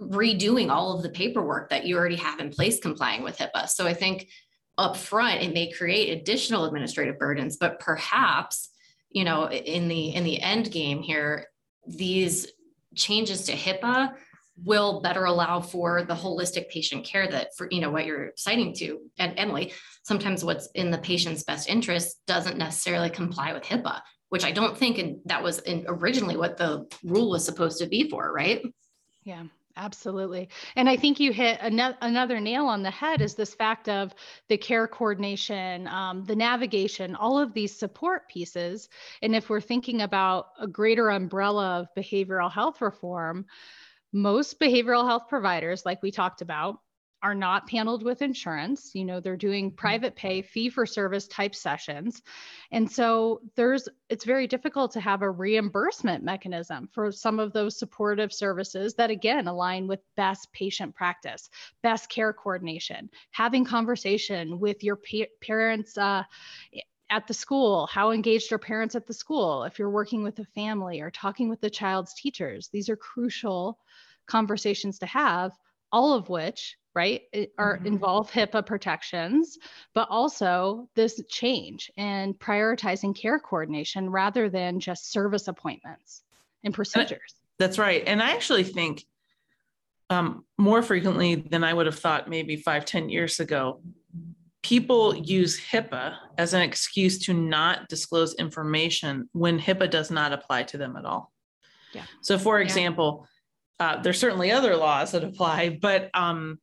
redoing 0.00 0.70
all 0.70 0.96
of 0.96 1.02
the 1.02 1.10
paperwork 1.10 1.70
that 1.70 1.86
you 1.86 1.96
already 1.96 2.16
have 2.16 2.40
in 2.40 2.50
place 2.50 2.80
complying 2.80 3.22
with 3.22 3.38
HIPAA. 3.38 3.68
So 3.68 3.86
I 3.86 3.94
think 3.94 4.28
up 4.80 4.96
front 4.96 5.42
it 5.42 5.52
may 5.52 5.70
create 5.70 6.18
additional 6.18 6.64
administrative 6.64 7.18
burdens, 7.18 7.58
but 7.58 7.78
perhaps, 7.78 8.70
you 9.10 9.24
know, 9.24 9.50
in 9.50 9.88
the 9.88 10.14
in 10.14 10.24
the 10.24 10.40
end 10.40 10.72
game 10.72 11.02
here, 11.02 11.46
these 11.86 12.48
changes 12.94 13.44
to 13.44 13.52
HIPAA 13.52 14.14
will 14.64 15.00
better 15.00 15.24
allow 15.24 15.60
for 15.60 16.02
the 16.02 16.14
holistic 16.14 16.70
patient 16.70 17.04
care 17.04 17.28
that 17.28 17.54
for 17.56 17.68
you 17.70 17.80
know 17.80 17.90
what 17.90 18.06
you're 18.06 18.32
citing 18.36 18.74
to 18.74 19.00
and 19.18 19.34
Emily 19.38 19.72
sometimes 20.02 20.44
what's 20.44 20.68
in 20.74 20.90
the 20.90 20.98
patient's 20.98 21.44
best 21.44 21.68
interest 21.68 22.20
doesn't 22.26 22.58
necessarily 22.58 23.08
comply 23.08 23.52
with 23.52 23.62
HIPAA 23.62 24.00
which 24.28 24.44
I 24.44 24.52
don't 24.52 24.76
think 24.76 24.98
and 24.98 25.20
that 25.26 25.42
was 25.42 25.60
in 25.60 25.86
originally 25.88 26.36
what 26.36 26.58
the 26.58 26.86
rule 27.02 27.30
was 27.30 27.44
supposed 27.44 27.78
to 27.78 27.86
be 27.86 28.10
for 28.10 28.30
right? 28.32 28.62
Yeah 29.24 29.44
Absolutely. 29.76 30.48
And 30.76 30.88
I 30.88 30.96
think 30.96 31.20
you 31.20 31.32
hit 31.32 31.58
another 31.62 32.40
nail 32.40 32.66
on 32.66 32.82
the 32.82 32.90
head 32.90 33.20
is 33.22 33.34
this 33.34 33.54
fact 33.54 33.88
of 33.88 34.12
the 34.48 34.58
care 34.58 34.86
coordination, 34.86 35.86
um, 35.86 36.24
the 36.24 36.36
navigation, 36.36 37.14
all 37.14 37.38
of 37.38 37.54
these 37.54 37.78
support 37.78 38.28
pieces. 38.28 38.88
And 39.22 39.34
if 39.34 39.48
we're 39.48 39.60
thinking 39.60 40.02
about 40.02 40.48
a 40.58 40.66
greater 40.66 41.08
umbrella 41.08 41.80
of 41.80 41.88
behavioral 41.96 42.50
health 42.50 42.80
reform, 42.80 43.46
most 44.12 44.58
behavioral 44.58 45.06
health 45.06 45.28
providers, 45.28 45.86
like 45.86 46.02
we 46.02 46.10
talked 46.10 46.42
about, 46.42 46.80
are 47.22 47.34
not 47.34 47.66
paneled 47.66 48.02
with 48.02 48.22
insurance. 48.22 48.92
You 48.94 49.04
know, 49.04 49.20
they're 49.20 49.36
doing 49.36 49.68
mm-hmm. 49.68 49.76
private 49.76 50.16
pay, 50.16 50.42
fee 50.42 50.70
for 50.70 50.86
service 50.86 51.28
type 51.28 51.54
sessions. 51.54 52.22
And 52.72 52.90
so 52.90 53.40
there's 53.56 53.88
it's 54.08 54.24
very 54.24 54.46
difficult 54.46 54.92
to 54.92 55.00
have 55.00 55.22
a 55.22 55.30
reimbursement 55.30 56.24
mechanism 56.24 56.88
for 56.92 57.12
some 57.12 57.38
of 57.38 57.52
those 57.52 57.78
supportive 57.78 58.32
services 58.32 58.94
that 58.94 59.10
again 59.10 59.48
align 59.48 59.86
with 59.86 60.00
best 60.16 60.50
patient 60.52 60.94
practice, 60.94 61.50
best 61.82 62.08
care 62.08 62.32
coordination, 62.32 63.10
having 63.30 63.64
conversation 63.64 64.58
with 64.58 64.82
your 64.82 64.96
pa- 64.96 65.30
parents 65.40 65.98
uh, 65.98 66.22
at 67.10 67.26
the 67.26 67.34
school 67.34 67.86
how 67.88 68.12
engaged 68.12 68.52
are 68.52 68.58
parents 68.58 68.94
at 68.94 69.04
the 69.06 69.12
school 69.12 69.64
if 69.64 69.78
you're 69.78 69.90
working 69.90 70.22
with 70.22 70.38
a 70.38 70.44
family 70.44 71.00
or 71.00 71.10
talking 71.10 71.48
with 71.48 71.60
the 71.60 71.68
child's 71.68 72.14
teachers 72.14 72.68
these 72.68 72.88
are 72.88 72.94
crucial 72.94 73.78
conversations 74.26 75.00
to 75.00 75.06
have 75.06 75.50
all 75.90 76.14
of 76.14 76.28
which 76.28 76.76
right 76.94 77.22
are 77.58 77.76
mm-hmm. 77.76 77.86
involve 77.86 78.30
hipaa 78.30 78.64
protections 78.64 79.58
but 79.94 80.08
also 80.10 80.88
this 80.96 81.20
change 81.28 81.90
and 81.96 82.38
prioritizing 82.38 83.14
care 83.14 83.38
coordination 83.38 84.10
rather 84.10 84.48
than 84.48 84.80
just 84.80 85.12
service 85.12 85.48
appointments 85.48 86.22
and 86.64 86.74
procedures 86.74 87.34
that's 87.58 87.78
right 87.78 88.04
and 88.06 88.22
i 88.22 88.30
actually 88.30 88.64
think 88.64 89.04
um, 90.10 90.44
more 90.58 90.82
frequently 90.82 91.36
than 91.36 91.62
i 91.62 91.72
would 91.72 91.86
have 91.86 91.98
thought 91.98 92.28
maybe 92.28 92.56
five 92.56 92.84
ten 92.84 93.08
years 93.08 93.38
ago 93.38 93.80
people 94.62 95.16
use 95.16 95.58
HIPAA 95.58 96.16
as 96.38 96.54
an 96.54 96.62
excuse 96.62 97.18
to 97.18 97.32
not 97.32 97.88
disclose 97.88 98.34
information 98.34 99.28
when 99.32 99.58
HIPAA 99.58 99.90
does 99.90 100.10
not 100.10 100.32
apply 100.32 100.64
to 100.64 100.78
them 100.78 100.96
at 100.96 101.04
all. 101.04 101.32
Yeah. 101.92 102.04
So, 102.20 102.38
for 102.38 102.60
example, 102.60 103.26
yeah. 103.80 103.86
uh, 103.86 104.02
there's 104.02 104.18
certainly 104.18 104.52
other 104.52 104.76
laws 104.76 105.12
that 105.12 105.24
apply, 105.24 105.78
but 105.80 106.10
um, 106.14 106.58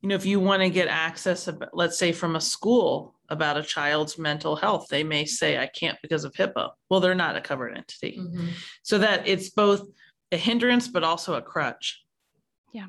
you 0.00 0.08
know, 0.08 0.14
if 0.14 0.26
you 0.26 0.38
want 0.38 0.62
to 0.62 0.70
get 0.70 0.88
access, 0.88 1.48
let's 1.72 1.98
say 1.98 2.12
from 2.12 2.36
a 2.36 2.40
school 2.40 3.14
about 3.28 3.56
a 3.56 3.62
child's 3.62 4.18
mental 4.18 4.54
health, 4.54 4.86
they 4.88 5.02
may 5.02 5.24
say, 5.24 5.58
"I 5.58 5.66
can't 5.66 5.98
because 6.02 6.24
of 6.24 6.32
HIPAA." 6.34 6.70
Well, 6.88 7.00
they're 7.00 7.14
not 7.14 7.36
a 7.36 7.40
covered 7.40 7.76
entity, 7.76 8.18
mm-hmm. 8.20 8.48
so 8.82 8.98
that 8.98 9.26
it's 9.26 9.50
both 9.50 9.82
a 10.30 10.36
hindrance 10.36 10.88
but 10.88 11.04
also 11.04 11.34
a 11.34 11.42
crutch. 11.42 12.02
Yeah. 12.72 12.86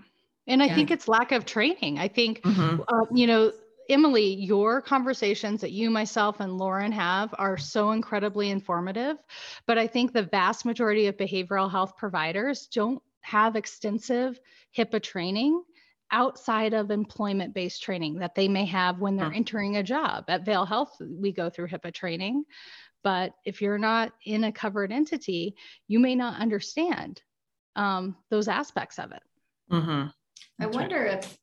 And 0.48 0.62
I 0.62 0.68
yeah. 0.68 0.75
think 0.75 0.92
it's 0.92 1.08
lack 1.08 1.32
of 1.32 1.46
training. 1.46 2.00
I 2.00 2.08
think, 2.08 2.42
mm-hmm. 2.42 2.82
uh, 2.88 3.06
you 3.13 3.28
know, 3.28 3.51
Emily, 3.89 4.36
your 4.36 4.82
conversations 4.82 5.62
that 5.62 5.72
you, 5.72 5.89
myself, 5.89 6.39
and 6.39 6.58
Lauren 6.58 6.92
have 6.92 7.34
are 7.38 7.58
so 7.58 7.92
incredibly 7.92 8.50
informative. 8.50 9.18
But 9.66 9.78
I 9.78 9.88
think 9.88 10.13
the 10.13 10.24
vast 10.24 10.66
majority 10.66 11.08
of 11.08 11.18
behavioral 11.18 11.72
health 11.72 11.98
providers 11.98 12.68
don't 12.68 13.01
have 13.22 13.56
extensive 13.56 14.39
HIPAA 14.78 15.01
training 15.01 15.63
outside 16.12 16.74
of 16.74 16.92
employment 16.92 17.54
based 17.54 17.84
training 17.84 18.20
that 18.20 18.36
they 18.36 18.48
may 18.48 18.66
have 18.66 19.00
when 19.00 19.16
they're 19.16 19.34
entering 19.34 19.78
a 19.78 19.84
job. 19.84 20.25
At 20.28 20.46
Vail 20.46 20.66
Health, 20.66 20.96
we 21.00 21.32
go 21.32 21.50
through 21.50 21.68
HIPAA 21.68 21.94
training. 21.94 22.46
But 23.04 23.34
if 23.46 23.62
you're 23.62 23.78
not 23.78 24.12
in 24.25 24.44
a 24.44 24.51
covered 24.51 24.92
entity, 24.92 25.56
you 25.88 26.00
may 26.00 26.16
not 26.16 26.39
understand 26.39 27.22
um, 27.75 28.18
those 28.30 28.48
aspects 28.48 29.00
of 29.00 29.12
it. 29.12 29.24
Mm-hmm. 29.72 30.08
I 30.62 30.66
wonder 30.68 31.06
if 31.06 31.38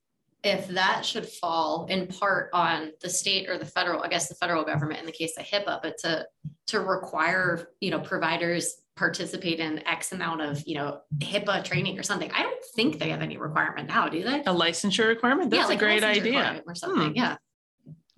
if 0.45 0.69
that 0.69 1.05
should 1.05 1.27
fall 1.27 1.87
in 1.91 2.07
part 2.07 2.51
on 2.53 2.93
the 3.01 3.11
state 3.11 3.49
or 3.49 3.59
the 3.59 3.67
federal, 3.67 4.03
I 4.03 4.09
guess 4.09 4.29
the 4.29 4.35
federal 4.37 4.63
government 4.63 5.01
in 5.01 5.07
the 5.07 5.13
case 5.13 5.37
of 5.37 5.45
HIPAA, 5.45 5.81
but 5.83 5.99
to 5.99 6.27
to 6.69 6.81
require 6.81 7.71
you 7.81 7.91
know 7.91 8.01
providers 8.01 8.77
participate 8.97 9.61
in 9.61 9.87
X 9.87 10.13
amount 10.13 10.41
of 10.41 10.63
you 10.67 10.75
know 10.75 11.01
HIPAA 11.19 11.63
training 11.63 11.99
or 11.99 12.03
something. 12.03 12.31
I 12.33 12.43
don't 12.43 12.65
think 12.75 12.99
they 12.99 13.11
have 13.11 13.23
any 13.23 13.37
requirement 13.37 13.89
now, 13.89 14.09
do 14.09 14.23
they? 14.23 14.41
A 14.41 14.55
licensure 14.55 15.07
requirement? 15.07 15.51
That's 15.51 15.63
yeah, 15.63 15.67
like 15.67 15.77
a 15.79 15.85
great 15.85 16.05
idea. 16.05 16.63
Or 16.67 16.75
something. 16.75 17.11
Hmm. 17.11 17.17
Yeah. 17.17 17.37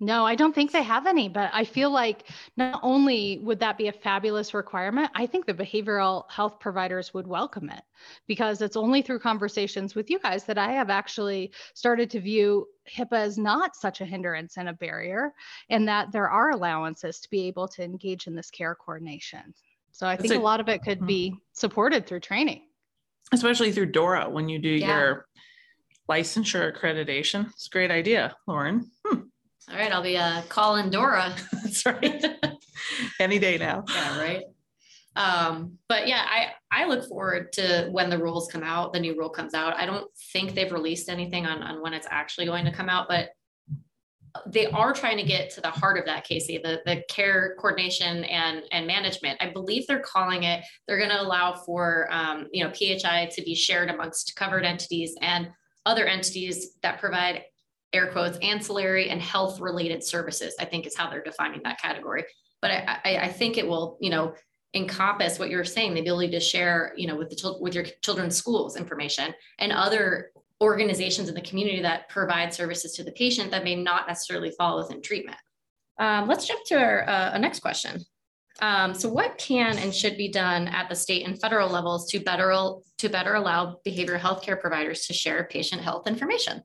No, 0.01 0.25
I 0.25 0.35
don't 0.35 0.55
think 0.55 0.71
they 0.71 0.83
have 0.83 1.07
any, 1.07 1.27
but 1.27 1.51
I 1.53 1.65
feel 1.65 1.89
like 1.89 2.29
not 2.55 2.79
only 2.83 3.39
would 3.43 3.59
that 3.59 3.77
be 3.77 3.89
a 3.89 3.91
fabulous 3.91 4.53
requirement, 4.53 5.11
I 5.13 5.25
think 5.25 5.45
the 5.45 5.53
behavioral 5.53 6.23
health 6.31 6.57
providers 6.57 7.13
would 7.13 7.27
welcome 7.27 7.69
it 7.69 7.83
because 8.25 8.61
it's 8.61 8.77
only 8.77 9.01
through 9.01 9.19
conversations 9.19 9.95
with 9.95 10.09
you 10.09 10.17
guys 10.19 10.45
that 10.45 10.57
I 10.57 10.71
have 10.71 10.89
actually 10.89 11.51
started 11.73 12.09
to 12.11 12.21
view 12.21 12.67
HIPAA 12.89 13.19
as 13.19 13.37
not 13.37 13.75
such 13.75 13.99
a 13.99 14.05
hindrance 14.05 14.57
and 14.57 14.69
a 14.69 14.73
barrier, 14.73 15.33
and 15.69 15.85
that 15.89 16.13
there 16.13 16.29
are 16.29 16.51
allowances 16.51 17.19
to 17.19 17.29
be 17.29 17.47
able 17.47 17.67
to 17.67 17.83
engage 17.83 18.25
in 18.25 18.35
this 18.35 18.49
care 18.49 18.75
coordination. 18.75 19.53
So 19.99 20.07
I 20.07 20.15
think 20.15 20.33
a, 20.33 20.37
a, 20.37 20.39
lot 20.39 20.61
of 20.61 20.69
it 20.69 20.81
could 20.81 21.05
be 21.05 21.31
mm-hmm. 21.31 21.39
supported 21.51 22.07
through 22.07 22.21
training. 22.21 22.61
Especially 23.33 23.73
through 23.73 23.87
DORA 23.87 24.29
when 24.29 24.47
you 24.47 24.57
do 24.57 24.69
yeah. 24.69 24.97
your 24.97 25.25
licensure 26.09 26.73
accreditation. 26.73 27.49
It's 27.49 27.67
a 27.67 27.69
great 27.69 27.91
idea, 27.91 28.33
Lauren. 28.47 28.89
Hmm. 29.05 29.19
All 29.69 29.75
right, 29.75 29.91
I'll 29.91 30.01
be 30.01 30.15
uh, 30.15 30.43
calling 30.47 30.89
Dora. 30.89 31.35
That's 31.51 31.85
right. 31.85 32.25
Any 33.19 33.39
day 33.39 33.57
now. 33.57 33.83
Yeah, 33.89 34.19
right. 34.19 34.43
Um, 35.17 35.77
but 35.89 36.07
yeah, 36.07 36.25
I 36.25 36.51
I 36.71 36.85
look 36.85 37.05
forward 37.09 37.51
to 37.53 37.89
when 37.91 38.09
the 38.09 38.17
rules 38.17 38.49
come 38.49 38.63
out. 38.63 38.93
The 38.93 39.01
new 39.01 39.17
rule 39.17 39.29
comes 39.29 39.53
out. 39.53 39.75
I 39.75 39.85
don't 39.85 40.09
think 40.31 40.55
they've 40.55 40.71
released 40.71 41.09
anything 41.09 41.45
on 41.45 41.61
on 41.61 41.81
when 41.81 41.93
it's 41.93 42.07
actually 42.09 42.45
going 42.45 42.63
to 42.63 42.71
come 42.71 42.87
out, 42.87 43.09
but 43.09 43.31
they 44.47 44.67
are 44.67 44.93
trying 44.93 45.17
to 45.17 45.23
get 45.23 45.49
to 45.51 45.61
the 45.61 45.69
heart 45.69 45.97
of 45.97 46.05
that, 46.05 46.23
Casey, 46.23 46.59
the, 46.63 46.81
the 46.85 47.03
care 47.09 47.55
coordination 47.59 48.23
and, 48.25 48.63
and 48.71 48.85
management. 48.85 49.41
I 49.41 49.49
believe 49.49 49.87
they're 49.87 49.99
calling 49.99 50.43
it, 50.43 50.63
they're 50.87 50.97
going 50.97 51.09
to 51.09 51.21
allow 51.21 51.53
for, 51.53 52.07
um, 52.11 52.47
you 52.51 52.63
know, 52.63 52.71
PHI 52.71 53.29
to 53.33 53.41
be 53.41 53.55
shared 53.55 53.89
amongst 53.89 54.35
covered 54.35 54.65
entities 54.65 55.15
and 55.21 55.49
other 55.85 56.05
entities 56.05 56.75
that 56.83 56.99
provide 56.99 57.43
air 57.93 58.11
quotes, 58.11 58.37
ancillary 58.39 59.09
and 59.09 59.21
health 59.21 59.59
related 59.59 60.03
services, 60.03 60.55
I 60.59 60.65
think 60.65 60.85
is 60.85 60.95
how 60.95 61.09
they're 61.09 61.23
defining 61.23 61.61
that 61.63 61.81
category. 61.81 62.25
But 62.61 62.71
I, 62.71 62.99
I, 63.05 63.17
I 63.17 63.27
think 63.29 63.57
it 63.57 63.67
will, 63.67 63.97
you 64.01 64.09
know, 64.09 64.35
encompass 64.75 65.39
what 65.39 65.49
you're 65.49 65.65
saying, 65.65 65.95
the 65.95 66.01
ability 66.01 66.31
to 66.31 66.39
share, 66.39 66.93
you 66.95 67.07
know, 67.07 67.15
with 67.15 67.29
the 67.29 67.57
with 67.59 67.73
your 67.73 67.85
children's 68.03 68.37
schools 68.37 68.75
information 68.75 69.33
and 69.57 69.71
other 69.71 70.31
organizations 70.61 71.29
in 71.29 71.35
the 71.35 71.41
community 71.41 71.81
that 71.81 72.09
provide 72.09 72.53
services 72.53 72.93
to 72.93 73.03
the 73.03 73.11
patient 73.11 73.51
that 73.51 73.63
may 73.63 73.75
not 73.75 74.07
necessarily 74.07 74.51
fall 74.51 74.77
within 74.77 75.01
treatment. 75.01 75.37
Um, 75.97 76.27
let's 76.27 76.47
jump 76.47 76.65
to 76.65 76.75
our, 76.75 77.07
uh, 77.07 77.31
our 77.31 77.39
next 77.39 77.59
question. 77.59 78.01
Um, 78.61 78.93
so 78.93 79.07
what 79.07 79.37
can 79.37 79.77
and 79.77 79.93
should 79.93 80.17
be 80.17 80.29
done 80.29 80.67
at 80.67 80.89
the 80.89 80.95
state 80.95 81.25
and 81.25 81.39
federal 81.39 81.69
levels 81.69 82.09
to 82.11 82.19
better, 82.19 82.53
to 82.97 83.09
better 83.09 83.35
allow 83.35 83.77
behavioral 83.87 84.19
health 84.19 84.41
care 84.41 84.57
providers 84.57 85.07
to 85.07 85.13
share 85.13 85.47
patient 85.49 85.81
health 85.81 86.07
information? 86.07 86.61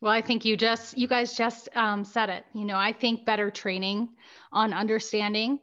Well, 0.00 0.12
I 0.12 0.20
think 0.20 0.44
you 0.44 0.56
just, 0.56 0.98
you 0.98 1.08
guys 1.08 1.36
just 1.36 1.68
um, 1.76 2.04
said 2.04 2.28
it. 2.28 2.44
You 2.54 2.64
know, 2.64 2.76
I 2.76 2.92
think 2.92 3.24
better 3.24 3.50
training 3.50 4.08
on 4.52 4.72
understanding 4.72 5.58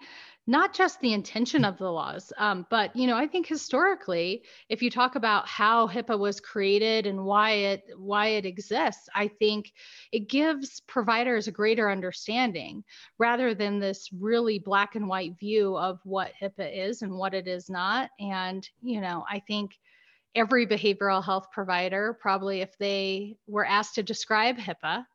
not 0.48 0.74
just 0.74 1.00
the 1.00 1.13
intention 1.13 1.63
of 1.63 1.77
the 1.77 1.91
laws, 1.91 2.33
um, 2.38 2.65
but 2.69 2.95
you 2.95 3.07
know, 3.07 3.15
I 3.15 3.27
think 3.27 3.48
historically, 3.48 4.43
if 4.69 4.81
you 4.81 4.89
talk 4.89 5.15
about 5.15 5.48
how 5.48 5.88
HIPAA 5.88 6.17
was 6.17 6.39
created 6.39 7.05
and 7.05 7.24
why 7.24 7.51
it 7.51 7.83
why 7.95 8.27
it 8.27 8.45
exists, 8.45 9.07
I 9.13 9.27
think 9.27 9.71
it 10.12 10.29
gives 10.29 10.79
providers 10.81 11.48
a 11.48 11.51
greater 11.51 11.89
understanding 11.89 12.83
rather 13.19 13.53
than 13.53 13.79
this 13.79 14.10
really 14.12 14.57
black 14.60 14.95
and 14.95 15.07
white 15.07 15.38
view 15.39 15.77
of 15.77 16.00
what 16.03 16.33
HIPAA 16.41 16.88
is 16.88 17.01
and 17.03 17.13
what 17.13 17.33
it 17.33 17.48
is 17.48 17.69
not. 17.69 18.10
And 18.19 18.67
you 18.81 19.00
know, 19.00 19.24
I 19.29 19.39
think 19.39 19.77
every 20.33 20.65
behavioral 20.65 21.24
health 21.24 21.51
provider, 21.51 22.17
probably 22.19 22.62
if 22.62 22.77
they 22.77 23.38
were 23.48 23.65
asked 23.65 23.95
to 23.95 24.03
describe 24.03 24.57
HIPAA, 24.57 25.05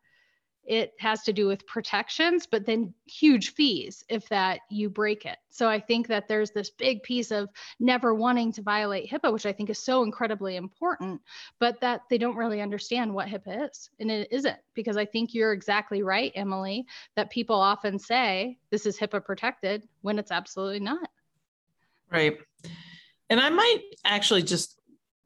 it 0.67 0.93
has 0.99 1.23
to 1.23 1.33
do 1.33 1.47
with 1.47 1.65
protections, 1.65 2.45
but 2.45 2.65
then 2.65 2.93
huge 3.05 3.53
fees 3.53 4.03
if 4.09 4.27
that 4.29 4.59
you 4.69 4.89
break 4.89 5.25
it. 5.25 5.37
So 5.49 5.69
I 5.69 5.79
think 5.79 6.07
that 6.07 6.27
there's 6.27 6.51
this 6.51 6.69
big 6.69 7.03
piece 7.03 7.31
of 7.31 7.49
never 7.79 8.13
wanting 8.13 8.51
to 8.53 8.61
violate 8.61 9.09
HIPAA, 9.09 9.31
which 9.31 9.45
I 9.45 9.53
think 9.53 9.69
is 9.69 9.79
so 9.79 10.03
incredibly 10.03 10.57
important, 10.57 11.21
but 11.59 11.79
that 11.81 12.01
they 12.09 12.17
don't 12.17 12.35
really 12.35 12.61
understand 12.61 13.13
what 13.13 13.29
HIPAA 13.29 13.69
is. 13.69 13.89
And 13.99 14.11
it 14.11 14.27
isn't, 14.29 14.57
because 14.73 14.97
I 14.97 15.05
think 15.05 15.33
you're 15.33 15.53
exactly 15.53 16.03
right, 16.03 16.33
Emily, 16.35 16.85
that 17.15 17.29
people 17.29 17.55
often 17.55 17.97
say 17.97 18.57
this 18.69 18.85
is 18.85 18.99
HIPAA 18.99 19.23
protected 19.23 19.87
when 20.01 20.19
it's 20.19 20.31
absolutely 20.31 20.81
not. 20.81 21.09
Right. 22.11 22.37
And 23.29 23.39
I 23.39 23.49
might 23.49 23.83
actually 24.05 24.43
just 24.43 24.77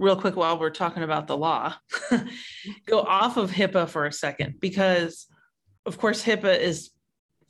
real 0.02 0.16
quick 0.16 0.36
while 0.36 0.60
we're 0.60 0.72
talking 0.72 1.04
about 1.04 1.28
the 1.28 1.38
law, 1.38 1.76
go 2.86 3.02
off 3.02 3.38
of 3.38 3.52
HIPAA 3.52 3.88
for 3.88 4.06
a 4.06 4.12
second 4.12 4.60
because, 4.60 5.28
of 5.86 5.98
course, 5.98 6.24
HIPAA 6.24 6.60
is 6.60 6.92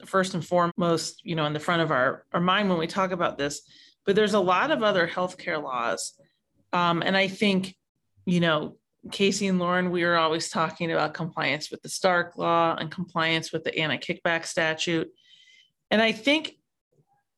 first 0.06 0.34
and 0.34 0.46
foremost, 0.46 1.22
you 1.24 1.36
know, 1.36 1.46
in 1.46 1.54
the 1.54 1.60
front 1.60 1.82
of 1.82 1.92
our, 1.92 2.26
our 2.34 2.42
mind 2.42 2.70
when 2.70 2.80
we 2.80 2.88
talk 2.88 3.12
about 3.12 3.38
this. 3.38 3.62
But 4.06 4.16
there's 4.16 4.34
a 4.34 4.40
lot 4.40 4.72
of 4.72 4.84
other 4.84 5.08
healthcare 5.08 5.62
laws. 5.62 6.14
Um, 6.74 7.04
and 7.06 7.16
I 7.16 7.28
think, 7.28 7.76
you 8.26 8.40
know, 8.40 8.78
Casey 9.12 9.48
and 9.48 9.60
Lauren, 9.60 9.92
we 9.92 10.04
are 10.04 10.16
always 10.16 10.50
talking 10.50 10.92
about 10.92 11.14
compliance 11.14 11.72
with 11.72 11.82
the 11.82 11.90
Stark 11.90 12.38
law 12.38 12.76
and 12.76 12.92
compliance 12.92 13.52
with 13.52 13.64
the 13.64 13.78
anti 13.78 13.98
kickback 13.98 14.46
statute. 14.46 15.10
And 15.90 16.02
I 16.02 16.12
think, 16.12 16.54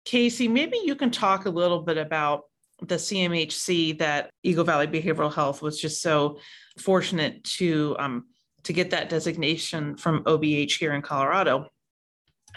Casey, 0.06 0.50
maybe 0.50 0.80
you 0.84 0.96
can 0.96 1.12
talk 1.12 1.46
a 1.46 1.50
little 1.50 1.82
bit 1.82 1.98
about 1.98 2.44
the 2.82 2.96
CMHC 2.96 3.98
that 4.00 4.30
Eagle 4.44 4.66
Valley 4.66 4.88
Behavioral 4.88 5.34
Health 5.34 5.62
was 5.62 5.80
just 5.80 6.02
so 6.02 6.40
fortunate 6.78 7.44
to 7.46 7.96
um, 7.98 8.26
to 8.63 8.74
get 8.74 8.91
that 8.91 9.10
designation 9.10 9.98
from 9.98 10.24
OBH 10.24 10.77
here 10.77 10.93
in 10.93 11.01
Colorado, 11.01 11.67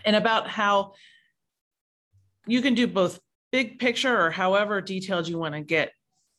and 0.04 0.16
about 0.16 0.48
how 0.48 0.92
you 2.46 2.62
can 2.62 2.74
do 2.74 2.86
both 2.86 3.20
big 3.52 3.78
picture 3.78 4.20
or 4.20 4.30
however 4.30 4.80
detailed 4.80 5.28
you 5.28 5.38
want 5.38 5.54
to 5.54 5.60
get. 5.60 5.92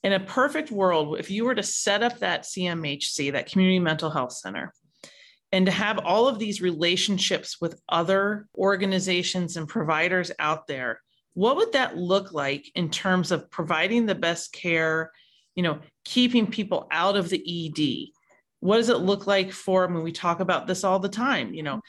In 0.03 0.13
a 0.13 0.19
perfect 0.19 0.71
world, 0.71 1.19
if 1.19 1.29
you 1.29 1.43
were 1.43 1.55
to 1.55 1.63
set 1.63 2.03
up 2.03 2.19
that 2.19 2.43
CMHC, 2.43 3.33
that 3.33 3.51
Community 3.51 3.79
Mental 3.79 4.09
Health 4.09 4.31
Center, 4.31 4.71
and 5.51 5.65
to 5.65 5.71
have 5.71 5.99
all 5.99 6.27
of 6.27 6.39
these 6.39 6.61
relationships 6.61 7.59
with 7.59 7.81
other 7.89 8.47
organizations 8.55 9.57
and 9.57 9.67
providers 9.67 10.31
out 10.39 10.67
there 10.67 11.01
what 11.37 11.55
would 11.55 11.73
that 11.73 11.95
look 11.95 12.33
like 12.33 12.71
in 12.73 12.89
terms 12.89 13.31
of 13.31 13.51
providing 13.51 14.07
the 14.07 14.15
best 14.15 14.51
care 14.51 15.11
you 15.55 15.61
know 15.61 15.79
keeping 16.03 16.47
people 16.47 16.87
out 16.91 17.15
of 17.15 17.29
the 17.29 17.37
ed 17.37 18.07
what 18.59 18.77
does 18.77 18.89
it 18.89 18.97
look 18.97 19.27
like 19.27 19.51
for 19.51 19.87
I 19.87 19.91
mean 19.91 20.03
we 20.03 20.11
talk 20.11 20.39
about 20.39 20.67
this 20.67 20.83
all 20.83 20.99
the 20.99 21.09
time 21.09 21.53
you 21.53 21.63
know 21.63 21.81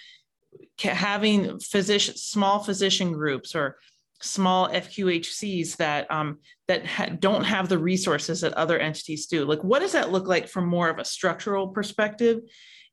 having 0.79 1.59
physician 1.61 2.17
small 2.17 2.61
physician 2.61 3.13
groups 3.13 3.55
or 3.55 3.79
small 4.21 4.69
fqhcs 4.69 5.77
that 5.77 6.11
um, 6.11 6.39
that 6.67 6.85
ha- 6.87 7.11
don't 7.19 7.45
have 7.45 7.69
the 7.69 7.79
resources 7.79 8.41
that 8.41 8.53
other 8.55 8.79
entities 8.79 9.27
do. 9.27 9.45
Like 9.45 9.63
what 9.63 9.81
does 9.81 9.93
that 9.93 10.11
look 10.11 10.27
like 10.27 10.49
from 10.49 10.67
more 10.67 10.89
of 10.89 10.99
a 10.99 11.05
structural 11.05 11.69
perspective 11.69 12.41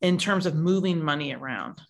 in 0.02 0.18
terms 0.18 0.46
of 0.46 0.56
moving 0.56 1.04
money 1.04 1.34
around 1.34 1.82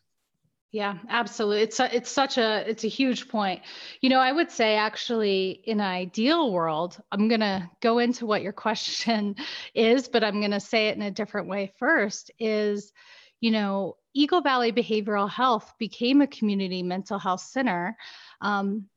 yeah, 0.75 0.98
absolutely. 1.08 1.62
It's 1.62 1.79
a, 1.79 1.96
it's 1.96 2.12
such 2.12 2.38
a 2.38 2.70
it's 2.70 2.84
a 2.84 2.89
huge 2.89 3.29
point. 3.29 3.62
You 4.01 4.10
know, 4.10 4.20
I 4.20 4.34
would 4.34 4.51
say 4.51 4.75
actually 4.75 5.62
in 5.63 5.79
an 5.79 5.86
ideal 5.86 6.51
world, 6.51 7.01
I'm 7.13 7.29
going 7.29 7.39
to 7.39 7.70
go 7.79 8.00
into 8.00 8.25
what 8.25 8.41
your 8.41 8.51
question 8.67 9.38
is, 9.74 10.10
but 10.10 10.22
I'm 10.22 10.41
going 10.41 10.51
to 10.51 10.60
say 10.60 10.89
it 10.89 10.98
in 10.98 11.01
a 11.03 11.12
different 11.12 11.48
way 11.48 11.72
first 11.79 12.29
is, 12.39 12.91
you 13.39 13.51
know, 13.51 13.96
Eagle 14.13 14.41
Valley 14.41 14.74
Behavioral 14.74 15.29
Health 15.29 15.72
became 15.79 16.20
a 16.20 16.27
community 16.27 16.84
mental 16.84 17.20
health 17.20 17.39
center 17.39 17.96
um, 18.41 18.89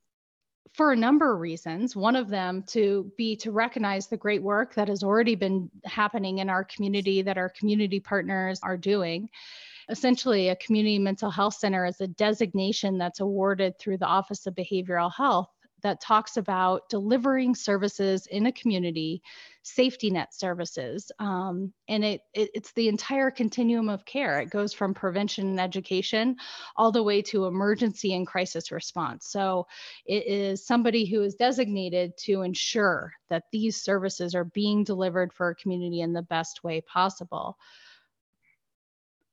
for 0.73 0.90
a 0.90 0.97
number 0.97 1.32
of 1.32 1.38
reasons. 1.38 1.94
One 1.94 2.16
of 2.16 2.28
them 2.28 2.64
to 2.70 3.12
be 3.16 3.37
to 3.37 3.52
recognize 3.52 4.08
the 4.08 4.16
great 4.16 4.42
work 4.42 4.75
that 4.75 4.88
has 4.88 5.04
already 5.04 5.37
been 5.37 5.70
happening 5.85 6.38
in 6.38 6.50
our 6.50 6.64
community 6.64 7.23
that 7.23 7.38
our 7.38 7.50
community 7.50 8.00
partners 8.00 8.58
are 8.64 8.76
doing 8.76 9.30
essentially 9.88 10.49
a 10.49 10.57
community 10.57 10.99
mental 10.99 11.30
health 11.30 11.54
center 11.54 11.87
is 11.87 12.00
a 12.00 12.07
designation 12.07 12.99
that's 12.99 13.21
awarded 13.21 13.78
through 13.78 13.99
the 13.99 14.07
Office 14.07 14.47
of 14.47 14.54
Behavioral 14.54 15.12
Health 15.12 15.49
that 15.83 16.00
talks 16.00 16.37
about 16.37 16.88
delivering 16.88 17.54
services 17.54 18.26
in 18.26 18.47
a 18.47 18.52
community, 18.52 19.23
safety 19.62 20.11
net 20.11 20.35
services. 20.35 21.12
Um, 21.18 21.73
and 21.88 22.04
it, 22.04 22.23
it, 22.35 22.50
it's 22.54 22.73
the 22.73 22.88
entire 22.88 23.30
continuum 23.30 23.88
of 23.88 24.04
care. 24.04 24.40
It 24.40 24.50
goes 24.50 24.73
from 24.73 24.95
prevention 24.95 25.47
and 25.49 25.61
education 25.61 26.37
all 26.76 26.90
the 26.90 27.02
way 27.02 27.23
to 27.23 27.47
emergency 27.47 28.14
and 28.14 28.26
crisis 28.26 28.73
response. 28.73 29.28
So 29.28 29.66
it 30.07 30.26
is 30.26 30.66
somebody 30.66 31.04
who 31.07 31.23
is 31.23 31.35
designated 31.35 32.16
to 32.25 32.42
ensure 32.42 33.12
that 33.30 33.45
these 33.52 33.83
services 33.83 34.35
are 34.35 34.45
being 34.45 34.85
delivered 34.85 35.33
for 35.33 35.50
a 35.50 35.54
community 35.54 36.00
in 36.00 36.12
the 36.12 36.23
best 36.23 36.64
way 36.64 36.80
possible. 36.80 37.57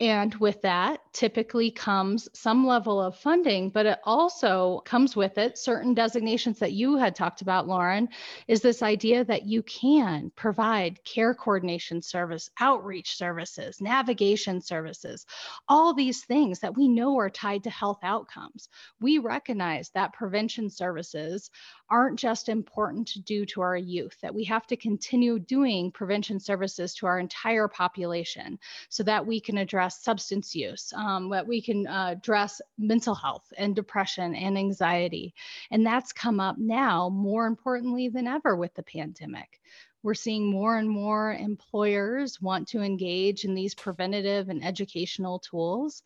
And 0.02 0.36
with 0.36 0.62
that, 0.64 1.00
typically 1.14 1.72
comes 1.72 2.28
some 2.34 2.68
level 2.68 3.02
of 3.02 3.16
funding, 3.16 3.70
but 3.70 3.86
it 3.86 4.00
also 4.04 4.82
comes 4.84 5.16
with 5.16 5.38
it 5.38 5.58
certain 5.58 5.94
designations 5.94 6.60
that 6.60 6.74
you 6.74 6.98
had 6.98 7.16
talked 7.16 7.42
about, 7.42 7.66
Lauren, 7.66 8.10
is 8.50 8.60
this 8.60 8.84
idea 8.84 9.24
that 9.24 9.46
you 9.46 9.64
can 9.64 10.34
provide 10.36 11.02
care 11.06 11.34
coordination 11.34 12.02
service, 12.02 12.50
outreach 12.60 13.16
services, 13.16 13.80
navigation 13.80 14.60
services, 14.60 15.26
all 15.70 15.94
these 15.94 16.26
things 16.26 16.60
that 16.60 16.76
we 16.76 16.90
know 16.90 17.18
are 17.18 17.30
tied 17.30 17.64
to 17.64 17.70
health 17.70 18.00
outcomes. 18.04 18.68
We 19.00 19.20
recognize 19.20 19.92
that 19.92 20.12
prevention 20.12 20.70
services 20.70 21.50
aren't 21.90 22.20
just 22.20 22.50
important 22.50 23.08
to 23.08 23.22
do 23.22 23.46
to 23.46 23.62
our 23.62 23.78
youth, 23.78 24.18
that 24.22 24.36
we 24.36 24.44
have 24.44 24.68
to 24.68 24.76
continue 24.76 25.40
doing 25.40 25.92
prevention 25.92 26.42
services 26.42 26.94
to 26.96 27.06
our 27.06 27.20
entire 27.20 27.70
population 27.70 28.60
so 28.90 29.04
that 29.04 29.26
we 29.26 29.40
can 29.40 29.58
address 29.58 29.85
substance 29.90 30.56
use, 30.56 30.94
um, 30.96 31.30
that 31.30 31.48
we 31.48 31.62
can 31.62 31.88
uh, 31.88 32.10
address 32.12 32.62
mental 32.78 33.16
health 33.16 33.52
and 33.58 33.76
depression 33.76 34.36
and 34.36 34.58
anxiety. 34.58 35.34
And 35.72 35.86
that's 35.86 36.14
come 36.14 36.40
up 36.40 36.58
now 36.58 37.10
more 37.10 37.46
importantly 37.48 38.10
than 38.10 38.28
ever 38.28 38.56
with 38.56 38.74
the 38.74 38.84
pandemic. 38.84 39.62
We're 40.04 40.14
seeing 40.14 40.52
more 40.52 40.78
and 40.78 40.90
more 40.90 41.34
employers 41.34 42.40
want 42.40 42.68
to 42.70 42.82
engage 42.82 43.44
in 43.44 43.56
these 43.56 43.74
preventative 43.74 44.50
and 44.50 44.64
educational 44.64 45.40
tools. 45.40 46.04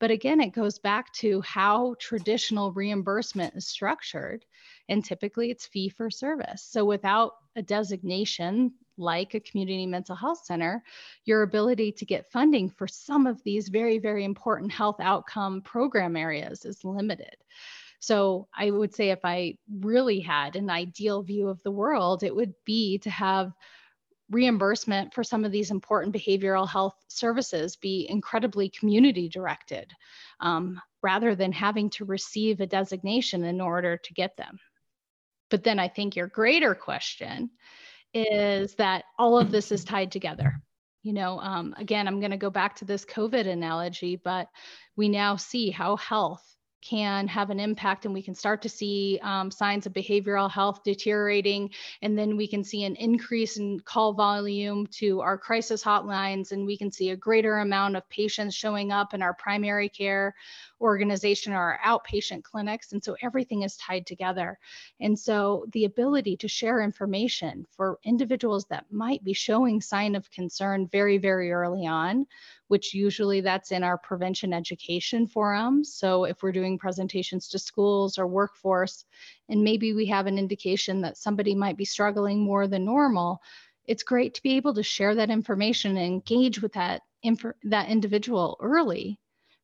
But 0.00 0.10
again, 0.10 0.40
it 0.40 0.50
goes 0.50 0.78
back 0.78 1.12
to 1.14 1.40
how 1.40 1.96
traditional 1.98 2.72
reimbursement 2.72 3.54
is 3.56 3.66
structured. 3.66 4.44
And 4.88 5.04
typically 5.04 5.50
it's 5.50 5.66
fee 5.66 5.88
for 5.88 6.10
service. 6.10 6.62
So 6.62 6.84
without 6.84 7.32
a 7.56 7.62
designation 7.62 8.74
like 8.98 9.34
a 9.34 9.40
community 9.40 9.86
mental 9.86 10.16
health 10.16 10.44
center, 10.44 10.82
your 11.24 11.42
ability 11.42 11.92
to 11.92 12.04
get 12.04 12.30
funding 12.30 12.68
for 12.70 12.86
some 12.86 13.26
of 13.26 13.42
these 13.44 13.68
very, 13.68 13.98
very 13.98 14.24
important 14.24 14.72
health 14.72 14.96
outcome 15.00 15.62
program 15.62 16.16
areas 16.16 16.64
is 16.64 16.84
limited. 16.84 17.36
So 18.00 18.48
I 18.56 18.70
would 18.70 18.94
say 18.94 19.10
if 19.10 19.24
I 19.24 19.58
really 19.80 20.20
had 20.20 20.56
an 20.56 20.70
ideal 20.70 21.22
view 21.22 21.48
of 21.48 21.62
the 21.62 21.70
world, 21.70 22.22
it 22.22 22.34
would 22.34 22.54
be 22.64 22.98
to 22.98 23.10
have 23.10 23.52
reimbursement 24.30 25.14
for 25.14 25.24
some 25.24 25.44
of 25.44 25.52
these 25.52 25.70
important 25.70 26.14
behavioral 26.14 26.68
health 26.68 26.94
services 27.08 27.76
be 27.76 28.06
incredibly 28.08 28.68
community 28.68 29.28
directed 29.28 29.90
um, 30.40 30.80
rather 31.02 31.34
than 31.34 31.50
having 31.52 31.88
to 31.90 32.04
receive 32.04 32.60
a 32.60 32.66
designation 32.66 33.44
in 33.44 33.60
order 33.60 33.96
to 33.96 34.14
get 34.14 34.36
them. 34.36 34.58
But 35.50 35.64
then 35.64 35.78
I 35.78 35.88
think 35.88 36.14
your 36.14 36.26
greater 36.26 36.74
question 36.74 37.50
is 38.14 38.74
that 38.76 39.04
all 39.18 39.38
of 39.38 39.50
this 39.50 39.72
is 39.72 39.84
tied 39.84 40.12
together. 40.12 40.60
You 41.02 41.12
know, 41.12 41.38
um, 41.38 41.74
again, 41.78 42.08
I'm 42.08 42.20
going 42.20 42.32
to 42.32 42.36
go 42.36 42.50
back 42.50 42.76
to 42.76 42.84
this 42.84 43.04
COVID 43.04 43.46
analogy, 43.46 44.16
but 44.16 44.48
we 44.96 45.08
now 45.08 45.36
see 45.36 45.70
how 45.70 45.96
health 45.96 46.44
can 46.80 47.26
have 47.28 47.50
an 47.50 47.60
impact 47.60 48.04
and 48.04 48.14
we 48.14 48.22
can 48.22 48.34
start 48.34 48.62
to 48.62 48.68
see 48.68 49.18
um, 49.22 49.50
signs 49.50 49.86
of 49.86 49.92
behavioral 49.92 50.50
health 50.50 50.82
deteriorating. 50.84 51.70
And 52.02 52.16
then 52.18 52.36
we 52.36 52.46
can 52.46 52.62
see 52.62 52.84
an 52.84 52.96
increase 52.96 53.56
in 53.56 53.80
call 53.80 54.12
volume 54.12 54.86
to 54.98 55.20
our 55.20 55.36
crisis 55.36 55.82
hotlines 55.82 56.52
and 56.52 56.66
we 56.66 56.76
can 56.76 56.90
see 56.90 57.10
a 57.10 57.16
greater 57.16 57.58
amount 57.58 57.96
of 57.96 58.08
patients 58.08 58.54
showing 58.54 58.92
up 58.92 59.14
in 59.14 59.22
our 59.22 59.34
primary 59.34 59.88
care 59.88 60.34
organization 60.80 61.52
or 61.52 61.78
our 61.78 61.80
outpatient 61.84 62.44
clinics. 62.44 62.92
And 62.92 63.02
so 63.02 63.16
everything 63.22 63.62
is 63.62 63.76
tied 63.76 64.06
together. 64.06 64.58
And 65.00 65.18
so 65.18 65.66
the 65.72 65.84
ability 65.84 66.36
to 66.38 66.48
share 66.48 66.80
information 66.80 67.66
for 67.76 67.98
individuals 68.04 68.66
that 68.66 68.86
might 68.90 69.24
be 69.24 69.32
showing 69.32 69.80
sign 69.80 70.14
of 70.14 70.30
concern 70.30 70.88
very 70.88 71.18
very 71.18 71.50
early 71.50 71.86
on 71.86 72.26
which 72.68 72.94
usually 72.94 73.40
that's 73.40 73.72
in 73.72 73.82
our 73.82 73.98
prevention 73.98 74.52
education 74.52 75.26
forums. 75.26 75.92
So 75.94 76.24
if 76.24 76.42
we're 76.42 76.52
doing 76.52 76.78
presentations 76.78 77.48
to 77.48 77.58
schools 77.58 78.18
or 78.18 78.26
workforce, 78.26 79.04
and 79.48 79.64
maybe 79.64 79.92
we 79.92 80.06
have 80.06 80.26
an 80.26 80.38
indication 80.38 81.00
that 81.00 81.16
somebody 81.16 81.54
might 81.54 81.76
be 81.76 81.84
struggling 81.84 82.40
more 82.40 82.68
than 82.68 82.84
normal, 82.84 83.40
it's 83.86 84.02
great 84.02 84.34
to 84.34 84.42
be 84.42 84.56
able 84.56 84.74
to 84.74 84.82
share 84.82 85.14
that 85.14 85.30
information 85.30 85.96
and 85.96 86.06
engage 86.06 86.60
with 86.60 86.74
that, 86.74 87.02
inf- 87.22 87.56
that 87.64 87.88
individual 87.88 88.56
early 88.60 89.18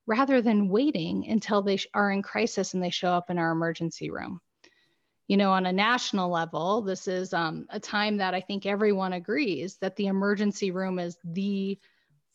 rather 0.07 0.43
than 0.43 0.69
waiting 0.69 1.29
until 1.29 1.63
they 1.63 1.79
are 1.95 2.11
in 2.11 2.23
crisis 2.23 2.75
and 2.75 2.83
they 2.83 2.91
show 2.91 3.09
up 3.09 3.31
in 3.31 3.39
our 3.39 3.53
emergency 3.53 4.11
room. 4.11 4.41
You 5.29 5.39
know, 5.39 5.53
on 5.53 5.65
a 5.65 5.73
national 5.73 6.31
level, 6.31 6.83
this 6.83 7.09
is 7.09 7.33
um, 7.33 7.67
a 7.71 7.81
time 7.81 8.19
that 8.19 8.35
I 8.35 8.43
think 8.43 8.67
everyone 8.67 9.15
agrees 9.15 9.77
that 9.79 9.97
the 9.97 10.09
emergency 10.09 10.71
room 10.71 10.99
is 10.99 11.17
the 11.25 11.79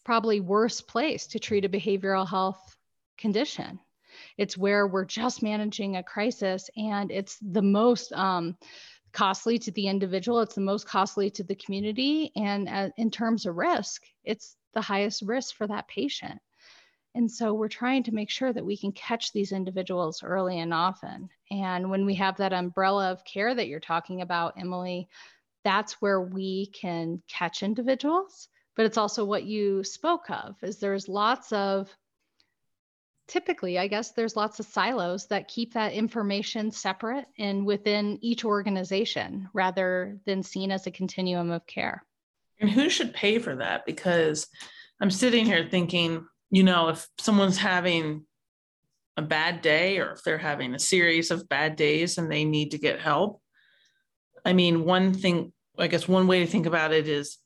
probably 0.04 0.40
worst 0.40 0.88
place 0.88 1.28
to 1.28 1.40
treat 1.40 1.66
a 1.66 1.70
behavioral 1.70 2.28
health 2.28 2.76
condition. 3.18 3.80
It's 4.38 4.58
where 4.58 4.88
we're 4.88 5.06
just 5.06 5.44
managing 5.44 5.96
a 5.96 6.04
crisis 6.04 6.70
and 6.76 7.12
it's 7.12 7.38
the 7.42 7.62
most 7.62 8.12
um, 8.14 8.58
costly 9.12 9.60
to 9.60 9.72
the 9.72 9.88
individual, 9.88 10.42
it's 10.42 10.56
the 10.56 10.62
most 10.62 10.88
costly 10.88 11.30
to 11.32 11.44
the 11.44 11.56
community. 11.56 12.32
And 12.36 12.70
uh, 12.70 12.90
in 12.98 13.12
terms 13.12 13.46
of 13.46 13.56
risk, 13.56 14.04
it's 14.24 14.56
the 14.74 14.82
highest 14.82 15.24
risk 15.24 15.56
for 15.56 15.68
that 15.68 15.88
patient. 15.88 16.40
And 17.16 17.30
so 17.30 17.54
we're 17.54 17.70
trying 17.70 18.04
to 18.04 18.14
make 18.14 18.30
sure 18.30 18.54
that 18.54 18.66
we 18.66 18.78
can 18.78 18.92
catch 18.92 19.34
these 19.34 19.52
individuals 19.52 20.22
early 20.24 20.60
and 20.60 20.74
often. 20.74 21.30
And 21.50 21.90
when 21.90 22.06
we 22.06 22.16
have 22.16 22.38
that 22.38 22.54
umbrella 22.54 23.12
of 23.12 23.26
care 23.26 23.54
that 23.54 23.68
you're 23.68 23.80
talking 23.80 24.22
about, 24.22 24.54
Emily, 24.60 25.10
that's 25.64 25.94
where 26.02 26.22
we 26.22 26.68
can 26.68 27.22
catch 27.28 27.64
individuals 27.64 28.48
but 28.80 28.86
it's 28.86 28.98
also 28.98 29.26
what 29.26 29.44
you 29.44 29.84
spoke 29.84 30.30
of 30.30 30.56
is 30.64 30.78
there's 30.78 31.10
lots 31.10 31.52
of 31.52 31.94
typically 33.28 33.78
i 33.78 33.88
guess 33.88 34.12
there's 34.14 34.38
lots 34.38 34.62
of 34.62 34.66
silos 34.68 35.28
that 35.28 35.50
keep 35.50 35.74
that 35.74 35.92
information 35.92 36.72
separate 36.72 37.26
and 37.38 37.66
within 37.66 38.18
each 38.22 38.46
organization 38.46 39.50
rather 39.54 40.18
than 40.26 40.42
seen 40.44 40.72
as 40.72 40.88
a 40.88 40.92
continuum 40.92 41.52
of 41.52 41.68
care. 41.68 42.06
And 42.62 42.70
who 42.70 42.90
should 42.90 43.14
pay 43.14 43.38
for 43.40 43.58
that? 43.58 43.86
Because 43.86 44.48
I'm 45.02 45.12
sitting 45.12 45.46
here 45.46 45.68
thinking, 45.70 46.26
you 46.50 46.64
know, 46.64 46.88
if 46.88 47.06
someone's 47.18 47.58
having 47.58 48.24
a 49.18 49.22
bad 49.22 49.62
day 49.62 50.00
or 50.00 50.14
if 50.14 50.24
they're 50.24 50.38
having 50.38 50.74
a 50.74 50.80
series 50.80 51.32
of 51.32 51.50
bad 51.50 51.76
days 51.76 52.18
and 52.18 52.32
they 52.32 52.46
need 52.46 52.72
to 52.72 52.78
get 52.78 53.02
help, 53.02 53.42
I 54.46 54.54
mean, 54.54 54.86
one 54.86 55.14
thing, 55.14 55.52
I 55.78 55.88
guess 55.88 56.08
one 56.08 56.28
way 56.28 56.40
to 56.40 56.48
think 56.50 56.66
about 56.66 56.94
it 56.94 57.10
is 57.10 57.40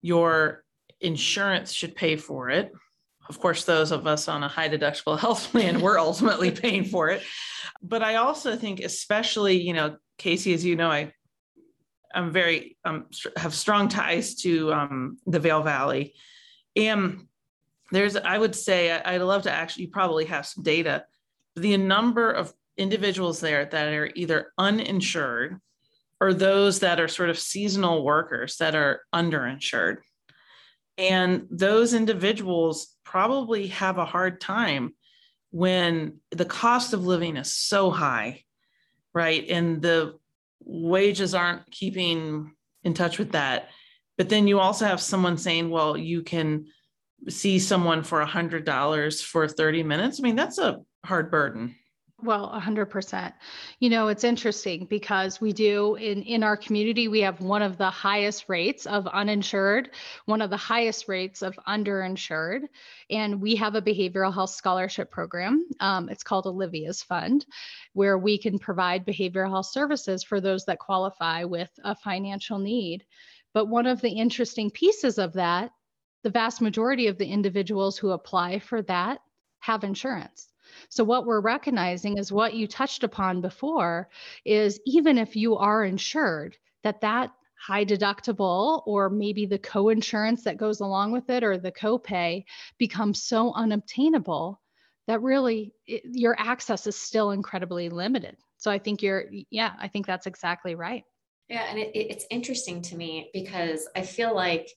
your 0.00 0.62
insurance 1.00 1.72
should 1.72 1.94
pay 1.94 2.16
for 2.16 2.50
it. 2.50 2.72
Of 3.28 3.40
course, 3.40 3.64
those 3.64 3.90
of 3.90 4.06
us 4.06 4.28
on 4.28 4.42
a 4.42 4.48
high 4.48 4.68
deductible 4.68 5.18
health 5.24 5.50
plan, 5.50 5.80
we're 5.80 5.98
ultimately 5.98 6.50
paying 6.50 6.84
for 6.84 7.10
it. 7.10 7.22
But 7.82 8.02
I 8.02 8.16
also 8.16 8.56
think, 8.56 8.80
especially, 8.80 9.60
you 9.60 9.72
know, 9.72 9.96
Casey, 10.18 10.54
as 10.54 10.64
you 10.64 10.76
know, 10.76 10.90
I 10.90 11.12
I'm 12.14 12.32
very 12.32 12.78
um, 12.84 13.06
have 13.36 13.52
strong 13.52 13.88
ties 13.88 14.36
to 14.36 14.72
um, 14.72 15.18
the 15.26 15.38
Vail 15.38 15.62
Valley, 15.62 16.14
and 16.74 17.26
there's 17.90 18.16
I 18.16 18.38
would 18.38 18.54
say 18.54 18.90
I'd 18.90 19.20
love 19.20 19.42
to 19.42 19.52
actually 19.52 19.84
you 19.84 19.90
probably 19.90 20.24
have 20.26 20.46
some 20.46 20.64
data. 20.64 21.04
The 21.56 21.76
number 21.76 22.30
of 22.30 22.54
individuals 22.78 23.40
there 23.40 23.66
that 23.66 23.92
are 23.92 24.10
either 24.14 24.52
uninsured 24.58 25.60
or 26.20 26.32
those 26.32 26.80
that 26.80 27.00
are 27.00 27.08
sort 27.08 27.30
of 27.30 27.38
seasonal 27.38 28.04
workers 28.04 28.56
that 28.58 28.74
are 28.74 29.02
underinsured. 29.14 29.98
And 30.98 31.46
those 31.50 31.94
individuals 31.94 32.94
probably 33.04 33.68
have 33.68 33.98
a 33.98 34.04
hard 34.04 34.40
time 34.40 34.94
when 35.50 36.18
the 36.30 36.44
cost 36.44 36.92
of 36.92 37.06
living 37.06 37.36
is 37.36 37.52
so 37.52 37.90
high, 37.90 38.44
right? 39.14 39.46
And 39.48 39.80
the 39.82 40.18
wages 40.60 41.34
aren't 41.34 41.70
keeping 41.70 42.52
in 42.82 42.94
touch 42.94 43.18
with 43.18 43.32
that. 43.32 43.68
But 44.18 44.28
then 44.28 44.48
you 44.48 44.58
also 44.58 44.86
have 44.86 45.00
someone 45.00 45.36
saying, 45.36 45.70
well, 45.70 45.96
you 45.96 46.22
can 46.22 46.66
see 47.28 47.58
someone 47.58 48.02
for 48.02 48.20
a 48.20 48.26
$100 48.26 49.22
for 49.22 49.48
30 49.48 49.82
minutes. 49.82 50.18
I 50.18 50.22
mean, 50.22 50.36
that's 50.36 50.58
a 50.58 50.80
hard 51.04 51.30
burden. 51.30 51.74
Well, 52.22 52.50
100%. 52.50 53.34
You 53.78 53.90
know, 53.90 54.08
it's 54.08 54.24
interesting 54.24 54.86
because 54.86 55.38
we 55.38 55.52
do 55.52 55.96
in 55.96 56.22
in 56.22 56.42
our 56.42 56.56
community 56.56 57.08
we 57.08 57.20
have 57.20 57.42
one 57.42 57.60
of 57.60 57.76
the 57.76 57.90
highest 57.90 58.48
rates 58.48 58.86
of 58.86 59.06
uninsured, 59.06 59.90
one 60.24 60.40
of 60.40 60.48
the 60.48 60.56
highest 60.56 61.08
rates 61.08 61.42
of 61.42 61.58
underinsured, 61.68 62.68
and 63.10 63.42
we 63.42 63.54
have 63.56 63.74
a 63.74 63.82
behavioral 63.82 64.32
health 64.32 64.50
scholarship 64.50 65.10
program. 65.10 65.66
Um, 65.78 66.08
it's 66.08 66.22
called 66.22 66.46
Olivia's 66.46 67.02
Fund, 67.02 67.44
where 67.92 68.16
we 68.16 68.38
can 68.38 68.58
provide 68.58 69.04
behavioral 69.04 69.50
health 69.50 69.66
services 69.66 70.24
for 70.24 70.40
those 70.40 70.64
that 70.64 70.78
qualify 70.78 71.44
with 71.44 71.70
a 71.84 71.94
financial 71.94 72.58
need. 72.58 73.04
But 73.52 73.66
one 73.68 73.86
of 73.86 74.00
the 74.00 74.10
interesting 74.10 74.70
pieces 74.70 75.18
of 75.18 75.34
that, 75.34 75.70
the 76.22 76.30
vast 76.30 76.62
majority 76.62 77.08
of 77.08 77.18
the 77.18 77.26
individuals 77.26 77.98
who 77.98 78.12
apply 78.12 78.60
for 78.60 78.80
that 78.82 79.20
have 79.60 79.84
insurance. 79.84 80.48
So, 80.88 81.04
what 81.04 81.26
we're 81.26 81.40
recognizing 81.40 82.18
is 82.18 82.32
what 82.32 82.54
you 82.54 82.66
touched 82.66 83.04
upon 83.04 83.40
before 83.40 84.08
is 84.44 84.80
even 84.86 85.18
if 85.18 85.36
you 85.36 85.56
are 85.56 85.84
insured, 85.84 86.56
that 86.82 87.00
that 87.00 87.32
high 87.58 87.84
deductible 87.84 88.82
or 88.86 89.08
maybe 89.08 89.46
the 89.46 89.58
co-insurance 89.58 90.44
that 90.44 90.56
goes 90.56 90.80
along 90.80 91.12
with 91.12 91.30
it 91.30 91.42
or 91.42 91.58
the 91.58 91.72
copay 91.72 92.44
becomes 92.78 93.22
so 93.22 93.52
unobtainable 93.54 94.60
that 95.06 95.22
really 95.22 95.72
it, 95.86 96.02
your 96.04 96.36
access 96.38 96.86
is 96.86 96.96
still 96.96 97.30
incredibly 97.30 97.88
limited. 97.88 98.36
So 98.58 98.70
I 98.70 98.78
think 98.78 99.02
you're 99.02 99.24
yeah, 99.50 99.72
I 99.78 99.88
think 99.88 100.06
that's 100.06 100.26
exactly 100.26 100.74
right. 100.74 101.04
Yeah, 101.48 101.64
and 101.68 101.78
it, 101.78 101.90
it's 101.94 102.26
interesting 102.30 102.82
to 102.82 102.96
me 102.96 103.30
because 103.32 103.88
I 103.94 104.02
feel 104.02 104.34
like 104.34 104.68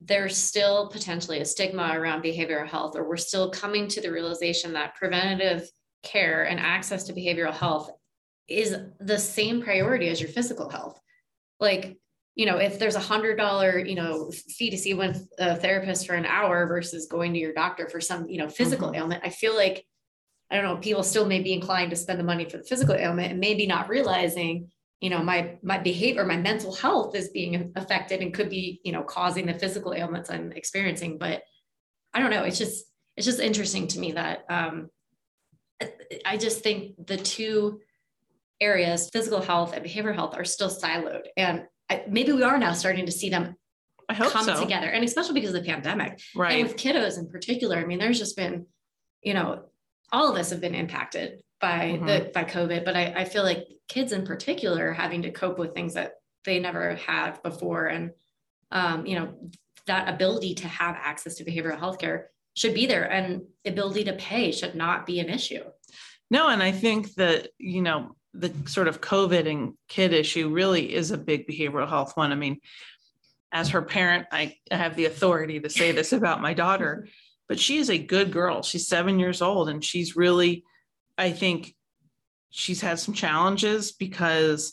there's 0.00 0.36
still 0.36 0.88
potentially 0.88 1.40
a 1.40 1.44
stigma 1.44 1.92
around 1.94 2.22
behavioral 2.22 2.68
health, 2.68 2.96
or 2.96 3.08
we're 3.08 3.16
still 3.16 3.50
coming 3.50 3.88
to 3.88 4.00
the 4.00 4.12
realization 4.12 4.72
that 4.72 4.94
preventative 4.94 5.68
care 6.02 6.44
and 6.44 6.60
access 6.60 7.04
to 7.04 7.12
behavioral 7.12 7.52
health 7.52 7.90
is 8.48 8.76
the 9.00 9.18
same 9.18 9.60
priority 9.60 10.08
as 10.08 10.20
your 10.20 10.30
physical 10.30 10.70
health. 10.70 11.00
Like, 11.60 11.98
you 12.36 12.46
know, 12.46 12.58
if 12.58 12.78
there's 12.78 12.94
a 12.94 13.00
hundred 13.00 13.36
dollar, 13.36 13.78
you 13.78 13.96
know, 13.96 14.30
fee 14.30 14.70
to 14.70 14.78
see 14.78 14.94
with 14.94 15.28
a 15.38 15.56
therapist 15.56 16.06
for 16.06 16.14
an 16.14 16.24
hour 16.24 16.66
versus 16.66 17.06
going 17.06 17.32
to 17.32 17.38
your 17.40 17.52
doctor 17.52 17.88
for 17.88 18.00
some, 18.00 18.28
you 18.28 18.38
know, 18.38 18.48
physical 18.48 18.88
mm-hmm. 18.88 18.96
ailment, 18.96 19.24
I 19.24 19.30
feel 19.30 19.56
like, 19.56 19.84
I 20.50 20.54
don't 20.54 20.64
know, 20.64 20.76
people 20.76 21.02
still 21.02 21.26
may 21.26 21.42
be 21.42 21.52
inclined 21.52 21.90
to 21.90 21.96
spend 21.96 22.20
the 22.20 22.24
money 22.24 22.48
for 22.48 22.58
the 22.58 22.62
physical 22.62 22.94
ailment 22.94 23.32
and 23.32 23.40
maybe 23.40 23.66
not 23.66 23.88
realizing 23.88 24.70
you 25.00 25.10
know 25.10 25.22
my 25.22 25.56
my 25.62 25.78
behavior 25.78 26.24
my 26.24 26.36
mental 26.36 26.74
health 26.74 27.14
is 27.14 27.28
being 27.28 27.72
affected 27.76 28.20
and 28.20 28.34
could 28.34 28.50
be 28.50 28.80
you 28.84 28.92
know 28.92 29.02
causing 29.02 29.46
the 29.46 29.54
physical 29.54 29.94
ailments 29.94 30.30
i'm 30.30 30.52
experiencing 30.52 31.18
but 31.18 31.42
i 32.14 32.20
don't 32.20 32.30
know. 32.30 32.44
It's 32.44 32.58
just 32.58 32.86
it's 33.16 33.26
just 33.26 33.40
interesting 33.40 33.86
to 33.88 33.98
me 33.98 34.12
that 34.12 34.44
um 34.48 34.88
i 36.24 36.36
just 36.36 36.62
think 36.62 37.06
the 37.06 37.16
two 37.16 37.80
areas 38.60 39.08
physical 39.12 39.40
health 39.40 39.72
and 39.72 39.84
behavioral 39.84 40.14
health 40.14 40.34
are 40.34 40.44
still 40.44 40.70
siloed. 40.70 41.26
And 41.36 41.64
I, 41.88 42.04
maybe 42.08 42.32
we 42.32 42.42
are 42.42 42.58
now 42.58 42.72
starting 42.72 43.06
to 43.06 43.12
see 43.12 43.30
them 43.30 43.54
come 44.10 44.44
so. 44.44 44.60
together 44.60 44.86
and 44.86 45.04
especially 45.04 45.34
because 45.34 45.54
of 45.54 45.62
the 45.62 45.68
pandemic. 45.68 46.20
Right. 46.34 46.58
and 46.58 46.62
with 46.66 46.76
kiddos 46.76 47.18
in 47.18 47.28
particular 47.28 47.76
i 47.76 47.84
mean 47.84 47.98
there's 47.98 48.18
just 48.18 48.36
been 48.36 48.66
you 49.22 49.34
know 49.34 49.64
all 50.10 50.30
of 50.30 50.36
us 50.36 50.50
have 50.50 50.60
been 50.60 50.74
impacted 50.74 51.42
by 51.60 51.92
mm-hmm. 51.92 52.06
the 52.06 52.30
by 52.34 52.44
COVID, 52.44 52.84
but 52.84 52.96
I, 52.96 53.12
I 53.16 53.24
feel 53.24 53.42
like 53.42 53.66
kids 53.88 54.12
in 54.12 54.24
particular 54.24 54.90
are 54.90 54.94
having 54.94 55.22
to 55.22 55.30
cope 55.30 55.58
with 55.58 55.74
things 55.74 55.94
that 55.94 56.14
they 56.44 56.60
never 56.60 56.94
have 56.96 57.42
before. 57.42 57.86
And 57.86 58.12
um, 58.70 59.06
you 59.06 59.18
know, 59.18 59.34
that 59.86 60.08
ability 60.08 60.54
to 60.54 60.68
have 60.68 60.96
access 60.96 61.36
to 61.36 61.44
behavioral 61.44 61.78
health 61.78 61.98
care 61.98 62.30
should 62.54 62.74
be 62.74 62.86
there 62.86 63.10
and 63.10 63.42
ability 63.64 64.04
to 64.04 64.12
pay 64.14 64.52
should 64.52 64.74
not 64.74 65.06
be 65.06 65.20
an 65.20 65.28
issue. 65.28 65.62
No, 66.30 66.48
and 66.48 66.62
I 66.62 66.72
think 66.72 67.14
that, 67.14 67.48
you 67.58 67.82
know, 67.82 68.14
the 68.34 68.52
sort 68.66 68.88
of 68.88 69.00
COVID 69.00 69.50
and 69.50 69.74
kid 69.88 70.12
issue 70.12 70.50
really 70.50 70.94
is 70.94 71.10
a 71.10 71.18
big 71.18 71.48
behavioral 71.48 71.88
health 71.88 72.16
one. 72.16 72.32
I 72.32 72.34
mean, 72.34 72.60
as 73.52 73.70
her 73.70 73.82
parent, 73.82 74.26
I 74.30 74.56
have 74.70 74.94
the 74.94 75.06
authority 75.06 75.58
to 75.60 75.70
say 75.70 75.92
this 75.92 76.12
about 76.12 76.42
my 76.42 76.52
daughter, 76.52 77.08
but 77.48 77.58
she 77.58 77.78
is 77.78 77.88
a 77.88 77.96
good 77.96 78.30
girl. 78.30 78.62
She's 78.62 78.86
seven 78.86 79.18
years 79.18 79.40
old 79.40 79.70
and 79.70 79.82
she's 79.82 80.16
really 80.16 80.64
I 81.18 81.32
think 81.32 81.74
she's 82.50 82.80
had 82.80 82.98
some 82.98 83.12
challenges 83.12 83.92
because 83.92 84.72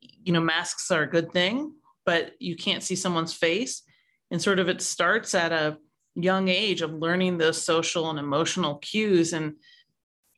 you 0.00 0.32
know 0.32 0.40
masks 0.40 0.90
are 0.90 1.02
a 1.02 1.10
good 1.10 1.30
thing 1.32 1.72
but 2.06 2.32
you 2.38 2.56
can't 2.56 2.82
see 2.82 2.94
someone's 2.94 3.34
face. 3.34 3.82
And 4.30 4.40
sort 4.40 4.60
of 4.60 4.68
it 4.68 4.80
starts 4.80 5.34
at 5.34 5.52
a 5.52 5.76
young 6.14 6.48
age 6.48 6.80
of 6.80 6.94
learning 6.94 7.36
those 7.36 7.60
social 7.60 8.08
and 8.08 8.18
emotional 8.18 8.76
cues 8.76 9.34
and 9.34 9.56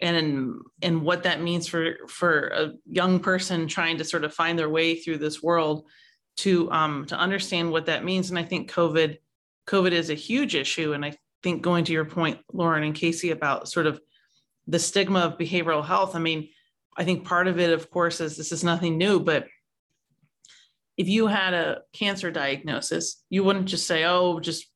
and 0.00 0.54
and 0.82 1.02
what 1.02 1.24
that 1.24 1.42
means 1.42 1.68
for 1.68 1.96
for 2.08 2.48
a 2.48 2.72
young 2.86 3.20
person 3.20 3.68
trying 3.68 3.98
to 3.98 4.04
sort 4.04 4.24
of 4.24 4.34
find 4.34 4.58
their 4.58 4.68
way 4.68 4.96
through 4.96 5.18
this 5.18 5.42
world 5.42 5.86
to 6.36 6.70
um 6.72 7.04
to 7.06 7.16
understand 7.16 7.70
what 7.70 7.86
that 7.86 8.04
means. 8.04 8.30
And 8.30 8.38
i 8.38 8.42
think 8.42 8.70
covid 8.70 9.18
covid 9.66 9.92
is 9.92 10.10
a 10.10 10.14
huge 10.14 10.54
issue. 10.54 10.92
And 10.92 11.04
i 11.04 11.16
think 11.42 11.62
going 11.62 11.84
to 11.84 11.92
your 11.92 12.04
point 12.04 12.38
lauren 12.52 12.82
and 12.82 12.94
casey 12.94 13.30
about 13.30 13.68
sort 13.68 13.86
of 13.86 14.00
the 14.68 14.78
stigma 14.78 15.20
of 15.20 15.38
behavioral 15.38 15.84
health. 15.84 16.14
I 16.14 16.20
mean, 16.20 16.50
I 16.96 17.04
think 17.04 17.24
part 17.24 17.48
of 17.48 17.58
it, 17.58 17.70
of 17.70 17.90
course, 17.90 18.20
is 18.20 18.36
this 18.36 18.52
is 18.52 18.62
nothing 18.62 18.98
new, 18.98 19.18
but 19.18 19.46
if 20.96 21.08
you 21.08 21.26
had 21.28 21.54
a 21.54 21.82
cancer 21.92 22.30
diagnosis, 22.30 23.24
you 23.30 23.44
wouldn't 23.44 23.66
just 23.66 23.86
say, 23.86 24.04
oh, 24.04 24.40
just 24.40 24.66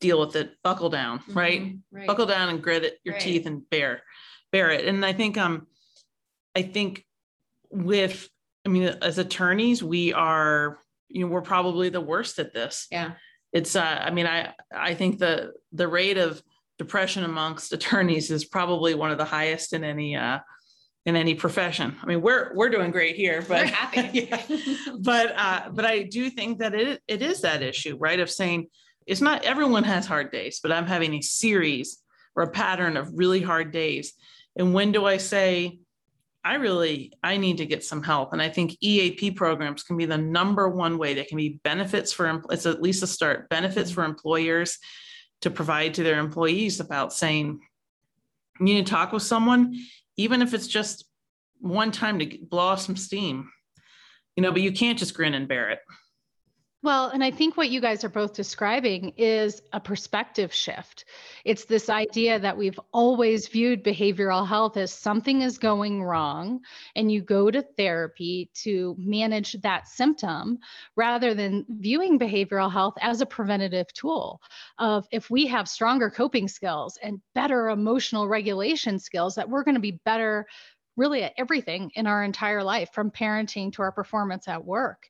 deal 0.00 0.20
with 0.20 0.36
it, 0.36 0.52
buckle 0.62 0.90
down, 0.90 1.20
mm-hmm. 1.20 1.38
right? 1.38 1.76
right? 1.90 2.06
Buckle 2.06 2.26
down 2.26 2.48
and 2.48 2.62
grit 2.62 2.84
it, 2.84 2.98
your 3.04 3.14
right. 3.14 3.22
teeth 3.22 3.46
and 3.46 3.68
bear, 3.70 4.02
bear 4.50 4.70
it. 4.70 4.86
And 4.86 5.04
I 5.06 5.12
think, 5.12 5.38
um, 5.38 5.66
I 6.56 6.62
think 6.62 7.04
with, 7.70 8.28
I 8.66 8.68
mean, 8.68 8.82
as 8.82 9.18
attorneys, 9.18 9.82
we 9.82 10.12
are, 10.12 10.80
you 11.08 11.24
know, 11.24 11.30
we're 11.30 11.40
probably 11.40 11.88
the 11.88 12.00
worst 12.00 12.38
at 12.38 12.52
this. 12.52 12.88
Yeah. 12.90 13.12
It's, 13.52 13.76
uh, 13.76 14.02
I 14.04 14.10
mean, 14.10 14.26
I, 14.26 14.54
I 14.74 14.94
think 14.94 15.18
the, 15.18 15.52
the 15.72 15.88
rate 15.88 16.18
of 16.18 16.42
depression 16.80 17.24
amongst 17.24 17.72
attorneys 17.78 18.30
is 18.30 18.44
probably 18.44 18.94
one 18.94 19.12
of 19.12 19.18
the 19.18 19.24
highest 19.24 19.74
in 19.74 19.84
any 19.84 20.16
uh, 20.16 20.38
in 21.06 21.14
any 21.14 21.34
profession. 21.34 21.94
I 22.02 22.06
mean, 22.06 22.22
we're 22.22 22.52
we're 22.56 22.70
doing 22.70 22.90
great 22.90 23.16
here, 23.16 23.44
but 23.46 23.66
yeah. 24.14 24.42
but 24.98 25.34
uh, 25.36 25.70
but 25.70 25.84
I 25.84 26.02
do 26.02 26.30
think 26.30 26.58
that 26.58 26.74
it 26.74 27.02
it 27.06 27.22
is 27.22 27.42
that 27.42 27.62
issue, 27.62 27.96
right? 28.00 28.18
Of 28.18 28.30
saying 28.30 28.68
it's 29.06 29.20
not 29.20 29.44
everyone 29.44 29.84
has 29.84 30.06
hard 30.06 30.32
days, 30.32 30.60
but 30.62 30.72
I'm 30.72 30.86
having 30.86 31.14
a 31.14 31.20
series 31.20 32.02
or 32.34 32.44
a 32.44 32.50
pattern 32.50 32.96
of 32.96 33.12
really 33.14 33.42
hard 33.42 33.72
days. 33.72 34.14
And 34.56 34.72
when 34.72 34.90
do 34.90 35.04
I 35.04 35.18
say 35.18 35.80
I 36.42 36.54
really 36.54 37.12
I 37.22 37.36
need 37.36 37.58
to 37.58 37.66
get 37.66 37.84
some 37.84 38.02
help? 38.02 38.32
And 38.32 38.40
I 38.40 38.48
think 38.48 38.76
EAP 38.80 39.32
programs 39.32 39.82
can 39.82 39.98
be 39.98 40.06
the 40.06 40.18
number 40.18 40.68
one 40.70 40.96
way. 40.96 41.12
They 41.12 41.24
can 41.24 41.36
be 41.36 41.60
benefits 41.62 42.10
for 42.10 42.42
it's 42.50 42.64
at 42.64 42.80
least 42.80 43.02
a 43.02 43.06
start 43.06 43.50
benefits 43.50 43.90
for 43.90 44.02
employers 44.04 44.78
to 45.42 45.50
provide 45.50 45.94
to 45.94 46.02
their 46.02 46.18
employees 46.18 46.80
about 46.80 47.12
saying, 47.12 47.60
you 48.58 48.74
need 48.74 48.86
to 48.86 48.90
talk 48.90 49.12
with 49.12 49.22
someone, 49.22 49.74
even 50.16 50.42
if 50.42 50.52
it's 50.52 50.66
just 50.66 51.06
one 51.60 51.90
time 51.92 52.18
to 52.18 52.38
blow 52.42 52.64
off 52.64 52.80
some 52.80 52.96
steam, 52.96 53.50
you 54.36 54.42
know, 54.42 54.52
but 54.52 54.62
you 54.62 54.72
can't 54.72 54.98
just 54.98 55.14
grin 55.14 55.34
and 55.34 55.48
bear 55.48 55.70
it. 55.70 55.80
Well, 56.82 57.08
and 57.08 57.22
I 57.22 57.30
think 57.30 57.58
what 57.58 57.68
you 57.68 57.78
guys 57.82 58.04
are 58.04 58.08
both 58.08 58.32
describing 58.32 59.12
is 59.18 59.60
a 59.74 59.78
perspective 59.78 60.50
shift. 60.54 61.04
It's 61.44 61.66
this 61.66 61.90
idea 61.90 62.38
that 62.38 62.56
we've 62.56 62.80
always 62.90 63.48
viewed 63.48 63.84
behavioral 63.84 64.48
health 64.48 64.78
as 64.78 64.90
something 64.90 65.42
is 65.42 65.58
going 65.58 66.02
wrong, 66.02 66.60
and 66.96 67.12
you 67.12 67.20
go 67.20 67.50
to 67.50 67.60
therapy 67.60 68.48
to 68.62 68.96
manage 68.98 69.60
that 69.60 69.88
symptom 69.88 70.58
rather 70.96 71.34
than 71.34 71.66
viewing 71.68 72.18
behavioral 72.18 72.72
health 72.72 72.94
as 73.02 73.20
a 73.20 73.26
preventative 73.26 73.92
tool 73.92 74.40
of 74.78 75.06
if 75.12 75.28
we 75.28 75.46
have 75.48 75.68
stronger 75.68 76.08
coping 76.08 76.48
skills 76.48 76.98
and 77.02 77.20
better 77.34 77.68
emotional 77.68 78.26
regulation 78.26 78.98
skills, 78.98 79.34
that 79.34 79.50
we're 79.50 79.64
going 79.64 79.74
to 79.74 79.80
be 79.80 80.00
better 80.06 80.46
really 80.96 81.22
at 81.22 81.34
everything 81.36 81.90
in 81.94 82.06
our 82.06 82.24
entire 82.24 82.62
life 82.62 82.90
from 82.92 83.10
parenting 83.10 83.72
to 83.72 83.82
our 83.82 83.92
performance 83.92 84.48
at 84.48 84.64
work 84.64 85.08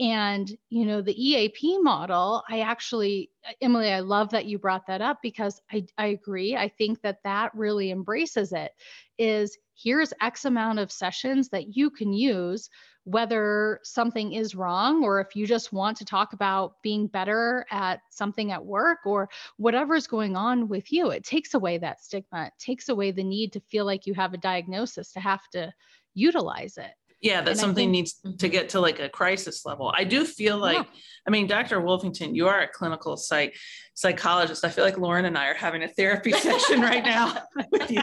and, 0.00 0.50
you 0.70 0.86
know, 0.86 1.02
the 1.02 1.14
EAP 1.14 1.78
model, 1.82 2.42
I 2.48 2.60
actually, 2.60 3.30
Emily, 3.60 3.92
I 3.92 4.00
love 4.00 4.30
that 4.30 4.46
you 4.46 4.58
brought 4.58 4.86
that 4.86 5.02
up 5.02 5.18
because 5.22 5.60
I, 5.70 5.84
I 5.98 6.06
agree. 6.06 6.56
I 6.56 6.68
think 6.68 7.02
that 7.02 7.18
that 7.24 7.54
really 7.54 7.90
embraces 7.90 8.52
it 8.52 8.72
is 9.18 9.58
here's 9.74 10.14
X 10.22 10.46
amount 10.46 10.78
of 10.78 10.90
sessions 10.90 11.50
that 11.50 11.76
you 11.76 11.90
can 11.90 12.14
use, 12.14 12.70
whether 13.04 13.78
something 13.82 14.32
is 14.32 14.54
wrong 14.54 15.04
or 15.04 15.20
if 15.20 15.36
you 15.36 15.46
just 15.46 15.70
want 15.70 15.98
to 15.98 16.06
talk 16.06 16.32
about 16.32 16.80
being 16.82 17.06
better 17.06 17.66
at 17.70 18.00
something 18.08 18.52
at 18.52 18.64
work 18.64 19.00
or 19.04 19.28
whatever's 19.58 20.06
going 20.06 20.34
on 20.34 20.66
with 20.66 20.90
you. 20.90 21.10
It 21.10 21.24
takes 21.24 21.52
away 21.52 21.76
that 21.76 22.02
stigma, 22.02 22.46
it 22.46 22.52
takes 22.58 22.88
away 22.88 23.10
the 23.10 23.24
need 23.24 23.52
to 23.52 23.60
feel 23.60 23.84
like 23.84 24.06
you 24.06 24.14
have 24.14 24.32
a 24.32 24.38
diagnosis 24.38 25.12
to 25.12 25.20
have 25.20 25.46
to 25.52 25.70
utilize 26.14 26.78
it 26.78 26.92
yeah 27.20 27.40
that 27.40 27.50
and 27.50 27.58
something 27.58 27.84
think, 27.84 27.92
needs 27.92 28.14
mm-hmm. 28.14 28.36
to 28.36 28.48
get 28.48 28.70
to 28.70 28.80
like 28.80 28.98
a 28.98 29.08
crisis 29.08 29.66
level. 29.66 29.92
I 29.96 30.04
do 30.04 30.24
feel 30.24 30.58
like 30.58 30.76
yeah. 30.76 30.84
i 31.26 31.30
mean 31.30 31.46
dr 31.46 31.78
wolfington 31.80 32.34
you 32.34 32.48
are 32.48 32.60
a 32.60 32.68
clinical 32.68 33.16
psych 33.16 33.56
psychologist. 33.94 34.64
I 34.64 34.70
feel 34.70 34.84
like 34.84 34.98
lauren 34.98 35.26
and 35.26 35.36
i 35.36 35.48
are 35.48 35.54
having 35.54 35.82
a 35.82 35.88
therapy 35.88 36.32
session 36.48 36.80
right 36.80 37.04
now 37.04 37.36
with 37.70 37.90
you. 37.90 38.02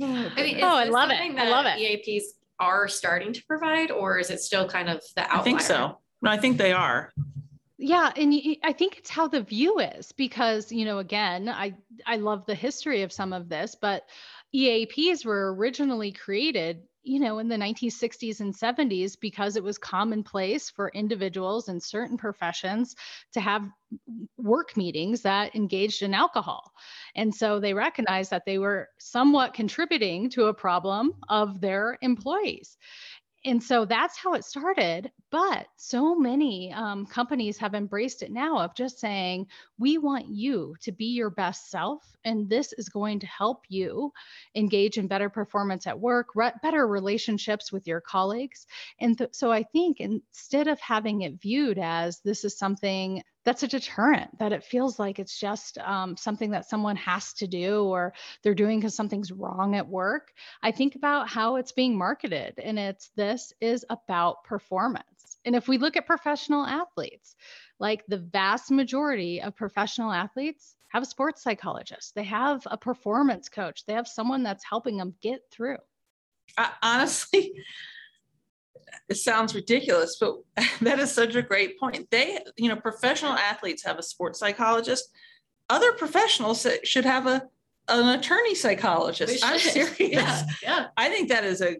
I 0.00 0.30
mean, 0.36 0.58
oh 0.62 0.76
i 0.76 0.84
love 0.84 1.10
it. 1.10 1.20
i 1.20 1.48
love 1.48 1.66
it. 1.66 1.78
Eaps 1.78 2.34
are 2.58 2.88
starting 2.88 3.32
to 3.32 3.44
provide 3.46 3.90
or 3.90 4.18
is 4.18 4.30
it 4.30 4.40
still 4.40 4.68
kind 4.68 4.88
of 4.88 5.02
the 5.16 5.22
outlier? 5.22 5.40
i 5.40 5.42
think 5.42 5.60
so. 5.60 5.98
no 6.22 6.30
i 6.30 6.36
think 6.36 6.56
they 6.56 6.72
are. 6.72 7.12
Yeah 7.76 8.12
and 8.16 8.32
i 8.62 8.72
think 8.72 8.96
it's 8.98 9.10
how 9.10 9.28
the 9.28 9.42
view 9.42 9.80
is 9.80 10.12
because 10.12 10.72
you 10.72 10.86
know 10.86 10.98
again 10.98 11.48
i 11.48 11.74
i 12.06 12.16
love 12.16 12.46
the 12.46 12.54
history 12.54 13.02
of 13.02 13.12
some 13.12 13.32
of 13.34 13.48
this 13.48 13.76
but 13.78 14.04
eaps 14.52 15.24
were 15.24 15.54
originally 15.54 16.12
created 16.12 16.82
you 17.04 17.20
know, 17.20 17.38
in 17.38 17.48
the 17.48 17.56
1960s 17.56 18.40
and 18.40 18.54
70s 18.54 19.18
because 19.20 19.56
it 19.56 19.62
was 19.62 19.78
commonplace 19.78 20.70
for 20.70 20.90
individuals 20.94 21.68
in 21.68 21.80
certain 21.80 22.16
professions 22.16 22.96
to 23.32 23.40
have 23.40 23.68
work 24.38 24.76
meetings 24.76 25.22
that 25.22 25.54
engaged 25.54 26.02
in 26.02 26.14
alcohol. 26.14 26.72
And 27.14 27.34
so 27.34 27.60
they 27.60 27.74
recognized 27.74 28.30
that 28.30 28.46
they 28.46 28.58
were 28.58 28.88
somewhat 28.98 29.54
contributing 29.54 30.30
to 30.30 30.46
a 30.46 30.54
problem 30.54 31.12
of 31.28 31.60
their 31.60 31.98
employees 32.00 32.76
and 33.44 33.62
so 33.62 33.84
that's 33.84 34.16
how 34.16 34.34
it 34.34 34.44
started. 34.44 35.10
But 35.30 35.66
so 35.76 36.14
many 36.14 36.72
um, 36.72 37.06
companies 37.06 37.58
have 37.58 37.74
embraced 37.74 38.22
it 38.22 38.30
now 38.30 38.58
of 38.58 38.74
just 38.74 39.00
saying, 39.00 39.48
we 39.78 39.98
want 39.98 40.28
you 40.28 40.76
to 40.82 40.92
be 40.92 41.06
your 41.06 41.30
best 41.30 41.70
self. 41.70 42.04
And 42.24 42.48
this 42.48 42.72
is 42.72 42.88
going 42.88 43.20
to 43.20 43.26
help 43.26 43.64
you 43.68 44.12
engage 44.54 44.96
in 44.96 45.08
better 45.08 45.28
performance 45.28 45.86
at 45.86 45.98
work, 45.98 46.28
re- 46.36 46.52
better 46.62 46.86
relationships 46.86 47.72
with 47.72 47.86
your 47.86 48.00
colleagues. 48.00 48.66
And 49.00 49.18
th- 49.18 49.34
so 49.34 49.50
I 49.50 49.64
think 49.64 50.00
instead 50.00 50.68
of 50.68 50.78
having 50.80 51.22
it 51.22 51.40
viewed 51.40 51.78
as 51.78 52.20
this 52.20 52.44
is 52.44 52.56
something 52.56 53.22
that's 53.44 53.62
a 53.62 53.68
deterrent 53.68 54.38
that 54.38 54.52
it 54.52 54.64
feels 54.64 54.98
like 54.98 55.18
it's 55.18 55.38
just 55.38 55.78
um, 55.78 56.16
something 56.16 56.52
that 56.52 56.68
someone 56.68 56.96
has 56.96 57.32
to 57.34 57.46
do 57.46 57.84
or 57.84 58.14
they're 58.42 58.54
doing 58.54 58.80
because 58.80 58.94
something's 58.94 59.30
wrong 59.30 59.76
at 59.76 59.86
work 59.86 60.32
i 60.62 60.70
think 60.70 60.94
about 60.94 61.28
how 61.28 61.56
it's 61.56 61.72
being 61.72 61.96
marketed 61.96 62.54
and 62.58 62.78
it's 62.78 63.10
this 63.16 63.52
is 63.60 63.84
about 63.90 64.44
performance 64.44 65.04
and 65.44 65.54
if 65.54 65.68
we 65.68 65.78
look 65.78 65.96
at 65.96 66.06
professional 66.06 66.64
athletes 66.64 67.34
like 67.78 68.04
the 68.08 68.18
vast 68.18 68.70
majority 68.70 69.40
of 69.40 69.56
professional 69.56 70.12
athletes 70.12 70.76
have 70.88 71.02
a 71.02 71.06
sports 71.06 71.42
psychologist 71.42 72.12
they 72.14 72.24
have 72.24 72.66
a 72.70 72.76
performance 72.76 73.48
coach 73.48 73.84
they 73.86 73.94
have 73.94 74.08
someone 74.08 74.42
that's 74.42 74.64
helping 74.64 74.96
them 74.96 75.14
get 75.22 75.40
through 75.50 75.78
uh, 76.58 76.68
honestly 76.82 77.52
it 79.08 79.16
sounds 79.16 79.54
ridiculous, 79.54 80.16
but 80.20 80.36
that 80.80 80.98
is 80.98 81.12
such 81.12 81.34
a 81.34 81.42
great 81.42 81.78
point. 81.78 82.10
They, 82.10 82.38
you 82.56 82.68
know, 82.68 82.76
professional 82.76 83.32
athletes 83.32 83.84
have 83.84 83.98
a 83.98 84.02
sports 84.02 84.38
psychologist. 84.38 85.08
Other 85.70 85.92
professionals 85.92 86.66
should 86.84 87.04
have 87.04 87.26
a 87.26 87.42
an 87.88 88.18
attorney 88.18 88.54
psychologist. 88.54 89.44
I'm 89.44 89.58
serious. 89.58 89.98
Yeah, 89.98 90.46
yeah. 90.62 90.86
I 90.96 91.10
think 91.10 91.28
that 91.28 91.44
is 91.44 91.60
a, 91.60 91.76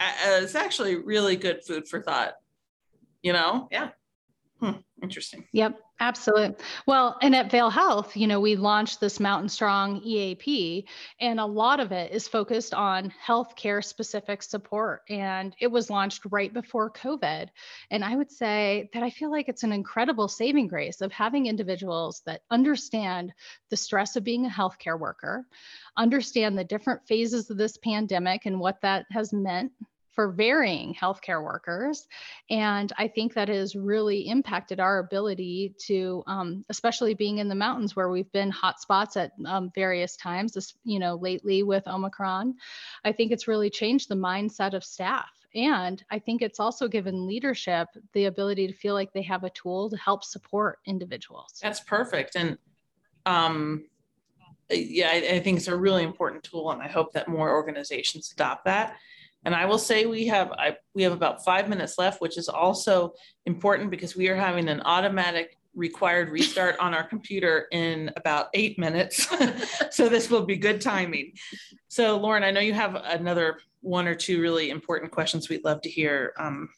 it's 0.00 0.54
actually 0.54 0.96
really 0.96 1.34
good 1.34 1.64
food 1.64 1.88
for 1.88 2.00
thought. 2.00 2.34
You 3.22 3.32
know? 3.32 3.68
Yeah. 3.70 3.90
Hmm, 4.60 4.78
interesting. 5.02 5.46
Yep. 5.52 5.80
Absolutely. 6.02 6.56
Well, 6.84 7.16
and 7.22 7.32
at 7.32 7.48
Vail 7.48 7.70
Health, 7.70 8.16
you 8.16 8.26
know, 8.26 8.40
we 8.40 8.56
launched 8.56 9.00
this 9.00 9.20
Mountain 9.20 9.50
Strong 9.50 10.02
EAP, 10.02 10.84
and 11.20 11.38
a 11.38 11.46
lot 11.46 11.78
of 11.78 11.92
it 11.92 12.10
is 12.10 12.26
focused 12.26 12.74
on 12.74 13.14
healthcare 13.24 13.84
specific 13.84 14.42
support. 14.42 15.02
And 15.08 15.54
it 15.60 15.68
was 15.68 15.90
launched 15.90 16.22
right 16.32 16.52
before 16.52 16.90
COVID. 16.90 17.50
And 17.92 18.04
I 18.04 18.16
would 18.16 18.32
say 18.32 18.90
that 18.94 19.04
I 19.04 19.10
feel 19.10 19.30
like 19.30 19.48
it's 19.48 19.62
an 19.62 19.70
incredible 19.70 20.26
saving 20.26 20.66
grace 20.66 21.00
of 21.00 21.12
having 21.12 21.46
individuals 21.46 22.20
that 22.26 22.42
understand 22.50 23.32
the 23.70 23.76
stress 23.76 24.16
of 24.16 24.24
being 24.24 24.46
a 24.46 24.50
healthcare 24.50 24.98
worker, 24.98 25.46
understand 25.96 26.58
the 26.58 26.64
different 26.64 27.06
phases 27.06 27.48
of 27.48 27.58
this 27.58 27.76
pandemic 27.76 28.44
and 28.44 28.58
what 28.58 28.80
that 28.80 29.06
has 29.12 29.32
meant 29.32 29.70
for 30.14 30.30
varying 30.30 30.94
healthcare 30.94 31.42
workers. 31.42 32.06
And 32.50 32.92
I 32.98 33.08
think 33.08 33.34
that 33.34 33.48
has 33.48 33.74
really 33.74 34.28
impacted 34.28 34.78
our 34.78 34.98
ability 34.98 35.74
to, 35.86 36.22
um, 36.26 36.64
especially 36.68 37.14
being 37.14 37.38
in 37.38 37.48
the 37.48 37.54
mountains 37.54 37.96
where 37.96 38.10
we've 38.10 38.30
been 38.32 38.52
hotspots 38.52 39.16
at 39.16 39.32
um, 39.46 39.70
various 39.74 40.16
times, 40.16 40.52
this, 40.52 40.74
you 40.84 40.98
know, 40.98 41.16
lately 41.16 41.62
with 41.62 41.86
Omicron. 41.88 42.54
I 43.04 43.12
think 43.12 43.32
it's 43.32 43.48
really 43.48 43.70
changed 43.70 44.08
the 44.08 44.14
mindset 44.14 44.74
of 44.74 44.84
staff. 44.84 45.30
And 45.54 46.02
I 46.10 46.18
think 46.18 46.40
it's 46.40 46.60
also 46.60 46.88
given 46.88 47.26
leadership 47.26 47.88
the 48.14 48.26
ability 48.26 48.66
to 48.68 48.72
feel 48.72 48.94
like 48.94 49.12
they 49.12 49.22
have 49.22 49.44
a 49.44 49.50
tool 49.50 49.90
to 49.90 49.96
help 49.96 50.24
support 50.24 50.78
individuals. 50.86 51.58
That's 51.62 51.80
perfect. 51.80 52.36
And 52.36 52.56
um, 53.26 53.84
yeah, 54.70 55.10
I, 55.10 55.34
I 55.36 55.40
think 55.40 55.58
it's 55.58 55.68
a 55.68 55.76
really 55.76 56.04
important 56.04 56.42
tool. 56.42 56.70
And 56.70 56.82
I 56.82 56.88
hope 56.88 57.12
that 57.12 57.28
more 57.28 57.50
organizations 57.50 58.32
adopt 58.32 58.64
that. 58.64 58.96
And 59.44 59.54
I 59.54 59.64
will 59.64 59.78
say 59.78 60.06
we 60.06 60.26
have 60.28 60.52
I, 60.52 60.76
we 60.94 61.02
have 61.02 61.12
about 61.12 61.44
five 61.44 61.68
minutes 61.68 61.98
left, 61.98 62.20
which 62.20 62.38
is 62.38 62.48
also 62.48 63.14
important 63.46 63.90
because 63.90 64.16
we 64.16 64.28
are 64.28 64.36
having 64.36 64.68
an 64.68 64.80
automatic 64.82 65.58
required 65.74 66.28
restart 66.28 66.78
on 66.78 66.94
our 66.94 67.02
computer 67.02 67.66
in 67.72 68.10
about 68.16 68.48
eight 68.54 68.78
minutes. 68.78 69.26
so 69.90 70.08
this 70.08 70.30
will 70.30 70.44
be 70.44 70.56
good 70.56 70.80
timing. 70.80 71.32
So 71.88 72.18
Lauren, 72.18 72.44
I 72.44 72.50
know 72.50 72.60
you 72.60 72.74
have 72.74 72.94
another 72.94 73.58
one 73.80 74.06
or 74.06 74.14
two 74.14 74.40
really 74.40 74.70
important 74.70 75.10
questions 75.10 75.48
we'd 75.48 75.64
love 75.64 75.80
to 75.82 75.90
hear. 75.90 76.32
Um, 76.38 76.68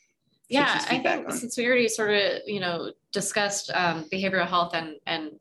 yeah, 0.48 0.84
I 0.88 0.98
think 0.98 1.28
on. 1.28 1.32
since 1.32 1.56
we 1.56 1.66
already 1.66 1.88
sort 1.88 2.10
of 2.10 2.42
you 2.46 2.60
know 2.60 2.92
discussed 3.12 3.70
um, 3.74 4.04
behavioral 4.12 4.46
health 4.46 4.74
and 4.74 4.96
and 5.06 5.32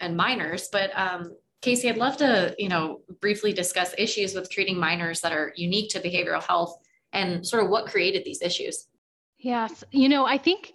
and 0.00 0.16
minors, 0.16 0.68
but 0.70 0.90
um, 0.98 1.34
Casey, 1.62 1.88
I'd 1.88 1.98
love 1.98 2.16
to, 2.18 2.54
you 2.58 2.68
know, 2.68 3.00
briefly 3.20 3.52
discuss 3.52 3.94
issues 3.98 4.34
with 4.34 4.50
treating 4.50 4.78
minors 4.78 5.20
that 5.20 5.32
are 5.32 5.52
unique 5.56 5.90
to 5.90 6.00
behavioral 6.00 6.42
health 6.42 6.78
and 7.12 7.46
sort 7.46 7.62
of 7.62 7.70
what 7.70 7.86
created 7.86 8.24
these 8.24 8.40
issues. 8.40 8.86
Yes. 9.38 9.84
You 9.90 10.08
know, 10.08 10.24
I 10.26 10.38
think 10.38 10.74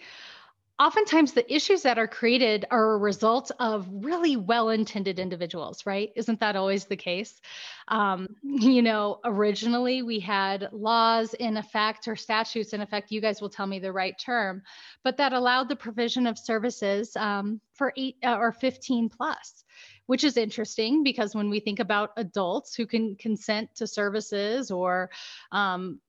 oftentimes 0.79 1.33
the 1.33 1.53
issues 1.53 1.83
that 1.83 1.97
are 1.97 2.07
created 2.07 2.65
are 2.69 2.93
a 2.93 2.97
result 2.97 3.51
of 3.59 3.87
really 3.91 4.35
well-intended 4.35 5.19
individuals 5.19 5.85
right? 5.85 6.11
Isn't 6.15 6.39
that 6.39 6.55
always 6.55 6.85
the 6.85 6.97
case? 6.97 7.41
Um, 7.87 8.27
you 8.43 8.81
know 8.81 9.19
originally 9.23 10.01
we 10.01 10.19
had 10.19 10.69
laws 10.71 11.33
in 11.35 11.57
effect 11.57 12.07
or 12.07 12.15
statutes 12.15 12.73
in 12.73 12.81
effect 12.81 13.11
you 13.11 13.21
guys 13.21 13.41
will 13.41 13.49
tell 13.49 13.67
me 13.67 13.79
the 13.79 13.91
right 13.91 14.17
term 14.17 14.63
but 15.03 15.17
that 15.17 15.33
allowed 15.33 15.69
the 15.69 15.75
provision 15.75 16.25
of 16.25 16.37
services 16.37 17.15
um, 17.15 17.61
for 17.73 17.93
eight 17.95 18.17
uh, 18.23 18.37
or 18.37 18.51
15 18.51 19.09
plus 19.09 19.63
which 20.07 20.23
is 20.23 20.37
interesting 20.37 21.03
because 21.03 21.35
when 21.35 21.49
we 21.49 21.59
think 21.59 21.79
about 21.79 22.11
adults 22.17 22.75
who 22.75 22.85
can 22.85 23.15
consent 23.15 23.69
to 23.75 23.87
services 23.87 24.71
or 24.71 25.09
um, 25.51 25.99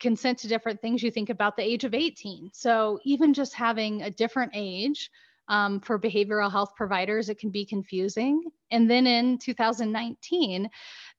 consent 0.00 0.38
to 0.38 0.48
different 0.48 0.80
things, 0.80 1.02
you 1.02 1.10
think 1.10 1.30
about 1.30 1.56
the 1.56 1.62
age 1.62 1.84
of 1.84 1.94
18. 1.94 2.50
So 2.52 2.98
even 3.04 3.34
just 3.34 3.54
having 3.54 4.02
a 4.02 4.10
different 4.10 4.52
age 4.54 5.10
um, 5.48 5.80
for 5.80 5.98
behavioral 5.98 6.50
health 6.50 6.74
providers, 6.76 7.28
it 7.28 7.38
can 7.38 7.50
be 7.50 7.64
confusing. 7.64 8.42
And 8.70 8.90
then 8.90 9.06
in 9.06 9.38
2019, 9.38 10.68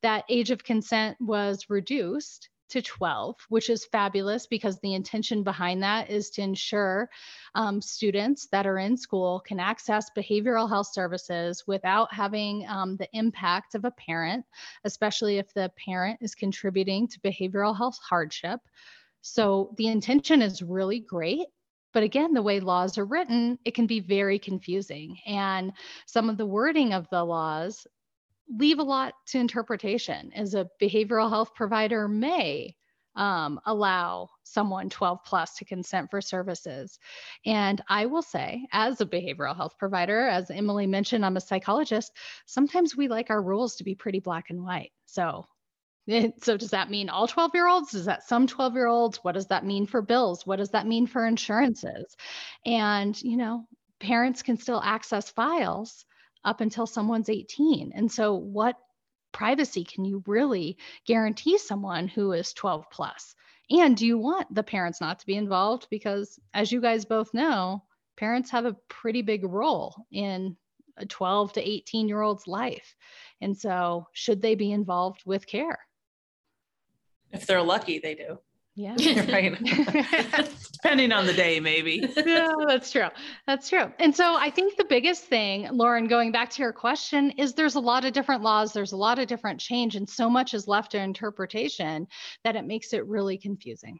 that 0.01 0.23
age 0.29 0.51
of 0.51 0.63
consent 0.63 1.17
was 1.19 1.65
reduced 1.69 2.49
to 2.69 2.81
12, 2.81 3.35
which 3.49 3.69
is 3.69 3.85
fabulous 3.85 4.47
because 4.47 4.79
the 4.79 4.93
intention 4.93 5.43
behind 5.43 5.83
that 5.83 6.09
is 6.09 6.29
to 6.31 6.41
ensure 6.41 7.09
um, 7.55 7.81
students 7.81 8.47
that 8.51 8.67
are 8.67 8.77
in 8.77 8.95
school 8.95 9.41
can 9.45 9.59
access 9.59 10.09
behavioral 10.15 10.69
health 10.69 10.91
services 10.93 11.63
without 11.67 12.13
having 12.13 12.65
um, 12.67 12.95
the 12.97 13.09
impact 13.13 13.75
of 13.75 13.85
a 13.85 13.91
parent, 13.91 14.45
especially 14.83 15.37
if 15.37 15.53
the 15.53 15.71
parent 15.83 16.19
is 16.21 16.35
contributing 16.35 17.07
to 17.07 17.19
behavioral 17.19 17.75
health 17.75 17.99
hardship. 18.07 18.59
So 19.21 19.73
the 19.77 19.87
intention 19.87 20.41
is 20.41 20.61
really 20.61 20.99
great. 20.99 21.47
But 21.91 22.03
again, 22.03 22.33
the 22.33 22.41
way 22.41 22.59
laws 22.59 22.97
are 22.97 23.05
written, 23.05 23.57
it 23.65 23.73
can 23.73 23.87
be 23.87 23.99
very 23.99 24.37
confusing. 24.37 25.17
And 25.25 25.73
some 26.05 26.29
of 26.29 26.37
the 26.37 26.45
wording 26.45 26.93
of 26.93 27.09
the 27.09 27.23
laws 27.23 27.87
leave 28.49 28.79
a 28.79 28.83
lot 28.83 29.13
to 29.27 29.39
interpretation 29.39 30.31
as 30.33 30.53
a 30.53 30.69
behavioral 30.81 31.29
health 31.29 31.53
provider 31.53 32.07
may 32.07 32.75
um, 33.15 33.59
allow 33.65 34.29
someone 34.43 34.89
12 34.89 35.19
plus 35.25 35.55
to 35.55 35.65
consent 35.65 36.09
for 36.09 36.21
services. 36.21 36.99
And 37.45 37.81
I 37.89 38.05
will 38.05 38.21
say, 38.21 38.65
as 38.71 39.01
a 39.01 39.05
behavioral 39.05 39.55
health 39.55 39.77
provider, 39.77 40.27
as 40.27 40.49
Emily 40.49 40.87
mentioned, 40.87 41.25
I'm 41.25 41.37
a 41.37 41.41
psychologist, 41.41 42.13
sometimes 42.45 42.95
we 42.95 43.07
like 43.07 43.29
our 43.29 43.41
rules 43.41 43.75
to 43.75 43.83
be 43.83 43.95
pretty 43.95 44.19
black 44.19 44.49
and 44.49 44.63
white. 44.63 44.91
So 45.05 45.45
so 46.41 46.57
does 46.57 46.71
that 46.71 46.89
mean 46.89 47.09
all 47.09 47.27
12 47.27 47.51
year 47.53 47.67
olds 47.67 47.91
does 47.91 48.05
that 48.05 48.27
some 48.27 48.47
12 48.47 48.73
year 48.73 48.87
olds 48.87 49.17
what 49.17 49.33
does 49.33 49.47
that 49.47 49.65
mean 49.65 49.85
for 49.85 50.01
bills 50.01 50.45
what 50.45 50.55
does 50.55 50.71
that 50.71 50.87
mean 50.87 51.05
for 51.05 51.25
insurances 51.25 52.15
and 52.65 53.21
you 53.21 53.37
know 53.37 53.65
parents 53.99 54.41
can 54.41 54.57
still 54.57 54.81
access 54.83 55.29
files 55.29 56.05
up 56.43 56.61
until 56.61 56.87
someone's 56.87 57.29
18. 57.29 57.91
And 57.93 58.11
so, 58.11 58.35
what 58.35 58.77
privacy 59.31 59.83
can 59.83 60.05
you 60.05 60.23
really 60.25 60.77
guarantee 61.05 61.57
someone 61.57 62.07
who 62.07 62.31
is 62.31 62.53
12 62.53 62.85
plus? 62.91 63.35
And 63.69 63.95
do 63.95 64.05
you 64.05 64.17
want 64.17 64.53
the 64.53 64.63
parents 64.63 64.99
not 64.99 65.19
to 65.19 65.25
be 65.25 65.35
involved? 65.35 65.87
Because, 65.89 66.39
as 66.53 66.71
you 66.71 66.81
guys 66.81 67.05
both 67.05 67.33
know, 67.33 67.83
parents 68.17 68.49
have 68.51 68.65
a 68.65 68.77
pretty 68.87 69.21
big 69.21 69.43
role 69.43 69.95
in 70.11 70.57
a 70.97 71.05
12 71.05 71.53
to 71.53 71.69
18 71.69 72.07
year 72.07 72.21
old's 72.21 72.47
life. 72.47 72.95
And 73.41 73.57
so, 73.57 74.07
should 74.13 74.41
they 74.41 74.55
be 74.55 74.71
involved 74.71 75.21
with 75.25 75.45
care? 75.45 75.79
If 77.31 77.45
they're 77.45 77.61
lucky, 77.61 77.99
they 77.99 78.15
do. 78.15 78.39
Yeah. 78.79 78.95
right. 79.29 79.57
Depending 80.71 81.11
on 81.11 81.25
the 81.25 81.33
day, 81.33 81.59
maybe. 81.59 82.07
yeah, 82.25 82.53
that's 82.65 82.91
true. 82.91 83.09
That's 83.45 83.67
true. 83.67 83.91
And 83.99 84.15
so 84.15 84.37
I 84.37 84.49
think 84.49 84.77
the 84.77 84.85
biggest 84.85 85.25
thing, 85.25 85.67
Lauren, 85.71 86.07
going 86.07 86.31
back 86.31 86.49
to 86.51 86.61
your 86.61 86.71
question, 86.71 87.31
is 87.31 87.53
there's 87.53 87.75
a 87.75 87.81
lot 87.81 88.05
of 88.05 88.13
different 88.13 88.41
laws, 88.41 88.71
there's 88.71 88.93
a 88.93 88.97
lot 88.97 89.19
of 89.19 89.27
different 89.27 89.59
change, 89.59 89.97
and 89.97 90.09
so 90.09 90.29
much 90.29 90.53
is 90.53 90.65
left 90.65 90.91
to 90.91 90.97
interpretation 90.97 92.07
that 92.45 92.55
it 92.55 92.65
makes 92.65 92.93
it 92.93 93.05
really 93.05 93.37
confusing. 93.37 93.99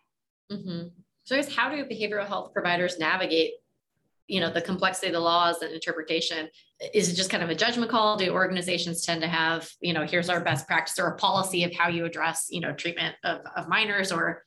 Mm-hmm. 0.49 0.87
So, 1.25 1.35
I 1.35 1.41
guess 1.41 1.53
how 1.53 1.69
do 1.69 1.83
behavioral 1.83 2.25
health 2.25 2.53
providers 2.53 2.97
navigate, 2.97 3.55
you 4.27 4.39
know, 4.39 4.49
the 4.49 4.61
complexity 4.61 5.07
of 5.07 5.13
the 5.13 5.19
laws 5.19 5.61
and 5.61 5.73
interpretation? 5.73 6.47
Is 6.93 7.11
it 7.11 7.15
just 7.15 7.29
kind 7.29 7.43
of 7.43 7.49
a 7.49 7.55
judgment 7.55 7.91
call? 7.91 8.15
Do 8.15 8.31
organizations 8.31 9.05
tend 9.05 9.21
to 9.23 9.27
have, 9.27 9.69
you 9.81 9.91
know, 9.91 10.05
here's 10.05 10.29
our 10.29 10.39
best 10.39 10.65
practice 10.67 10.97
or 10.97 11.07
a 11.07 11.17
policy 11.17 11.65
of 11.65 11.73
how 11.73 11.89
you 11.89 12.05
address, 12.05 12.47
you 12.49 12.61
know, 12.61 12.71
treatment 12.71 13.15
of, 13.25 13.41
of 13.57 13.67
minors, 13.67 14.13
or 14.13 14.43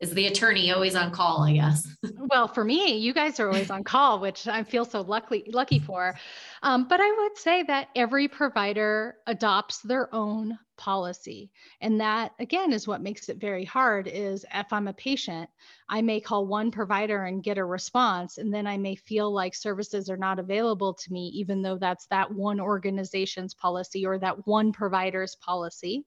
is 0.00 0.14
the 0.14 0.26
attorney 0.26 0.70
always 0.72 0.94
on 0.94 1.10
call, 1.10 1.42
I 1.42 1.52
guess. 1.52 1.86
well, 2.16 2.48
for 2.48 2.64
me, 2.64 2.96
you 2.96 3.12
guys 3.12 3.38
are 3.38 3.48
always 3.48 3.70
on 3.70 3.84
call, 3.84 4.18
which 4.18 4.48
I 4.48 4.64
feel 4.64 4.86
so 4.86 5.02
lucky 5.02 5.44
lucky 5.52 5.78
for. 5.78 6.14
Um, 6.62 6.88
but 6.88 7.00
I 7.00 7.10
would 7.10 7.36
say 7.36 7.62
that 7.64 7.88
every 7.94 8.26
provider 8.26 9.16
adopts 9.26 9.80
their 9.80 10.12
own 10.14 10.58
policy, 10.78 11.50
and 11.82 12.00
that 12.00 12.32
again 12.38 12.72
is 12.72 12.88
what 12.88 13.02
makes 13.02 13.28
it 13.28 13.36
very 13.36 13.66
hard. 13.66 14.08
Is 14.08 14.46
if 14.54 14.72
I'm 14.72 14.88
a 14.88 14.94
patient, 14.94 15.50
I 15.90 16.00
may 16.00 16.20
call 16.20 16.46
one 16.46 16.70
provider 16.70 17.24
and 17.24 17.42
get 17.42 17.58
a 17.58 17.64
response, 17.64 18.38
and 18.38 18.52
then 18.52 18.66
I 18.66 18.78
may 18.78 18.94
feel 18.94 19.30
like 19.30 19.54
services 19.54 20.08
are 20.08 20.16
not 20.16 20.38
available 20.38 20.94
to 20.94 21.12
me, 21.12 21.26
even 21.34 21.60
though 21.60 21.76
that's 21.76 22.06
that 22.06 22.32
one 22.32 22.58
organization's 22.58 23.52
policy 23.52 24.06
or 24.06 24.18
that 24.18 24.46
one 24.46 24.72
provider's 24.72 25.36
policy. 25.36 26.06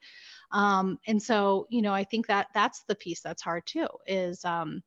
Um, 0.54 1.00
and 1.08 1.22
so, 1.22 1.68
you 1.70 1.82
know, 1.82 1.94
I 1.94 2.04
think 2.04 2.28
that 2.28 2.48
that's 2.54 2.84
the 2.88 2.96
piece 2.96 3.22
that's 3.22 3.42
hard 3.42 3.64
too 3.66 3.88
is 4.08 4.46
um, 4.46 4.84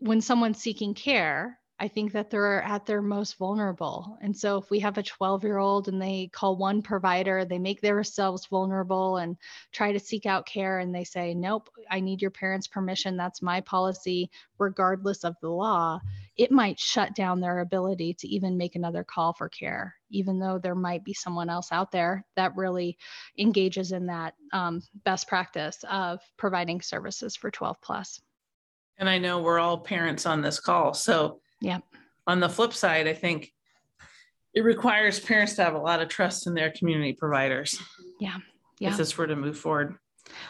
when 0.00 0.20
someone's 0.20 0.58
seeking 0.58 0.94
care, 0.94 1.58
I 1.82 1.88
think 1.88 2.12
that 2.12 2.30
they're 2.30 2.62
at 2.62 2.86
their 2.86 3.02
most 3.02 3.38
vulnerable. 3.38 4.16
And 4.20 4.36
so 4.36 4.56
if 4.56 4.70
we 4.70 4.78
have 4.78 4.98
a 4.98 5.02
12 5.02 5.42
year 5.42 5.58
old 5.58 5.88
and 5.88 6.00
they 6.00 6.30
call 6.32 6.54
one 6.54 6.80
provider, 6.80 7.44
they 7.44 7.58
make 7.58 7.80
themselves 7.80 8.46
vulnerable 8.46 9.16
and 9.16 9.36
try 9.72 9.90
to 9.90 9.98
seek 9.98 10.24
out 10.24 10.46
care 10.46 10.78
and 10.78 10.94
they 10.94 11.02
say, 11.02 11.34
nope, 11.34 11.68
I 11.90 11.98
need 11.98 12.22
your 12.22 12.30
parents' 12.30 12.68
permission. 12.68 13.16
That's 13.16 13.42
my 13.42 13.62
policy, 13.62 14.30
regardless 14.58 15.24
of 15.24 15.34
the 15.40 15.48
law, 15.48 15.98
it 16.36 16.52
might 16.52 16.78
shut 16.78 17.16
down 17.16 17.40
their 17.40 17.58
ability 17.58 18.14
to 18.14 18.28
even 18.28 18.56
make 18.56 18.76
another 18.76 19.02
call 19.02 19.32
for 19.32 19.48
care, 19.48 19.96
even 20.08 20.38
though 20.38 20.60
there 20.60 20.76
might 20.76 21.02
be 21.02 21.14
someone 21.14 21.50
else 21.50 21.72
out 21.72 21.90
there 21.90 22.24
that 22.36 22.56
really 22.56 22.96
engages 23.36 23.90
in 23.90 24.06
that 24.06 24.34
um, 24.52 24.84
best 25.04 25.26
practice 25.26 25.84
of 25.90 26.20
providing 26.36 26.80
services 26.80 27.34
for 27.34 27.50
12 27.50 27.80
plus. 27.82 28.20
And 28.98 29.08
I 29.08 29.18
know 29.18 29.40
we're 29.40 29.58
all 29.58 29.78
parents 29.78 30.26
on 30.26 30.42
this 30.42 30.60
call. 30.60 30.94
So 30.94 31.40
yeah. 31.62 31.78
On 32.26 32.40
the 32.40 32.48
flip 32.48 32.72
side, 32.72 33.08
I 33.08 33.14
think 33.14 33.52
it 34.54 34.62
requires 34.62 35.18
parents 35.18 35.54
to 35.56 35.64
have 35.64 35.74
a 35.74 35.78
lot 35.78 36.02
of 36.02 36.08
trust 36.08 36.46
in 36.46 36.54
their 36.54 36.70
community 36.70 37.14
providers. 37.14 37.80
Yeah. 38.20 38.36
Yeah. 38.78 38.90
If 38.90 38.96
this 38.96 39.16
were 39.16 39.26
to 39.26 39.36
move 39.36 39.58
forward. 39.58 39.96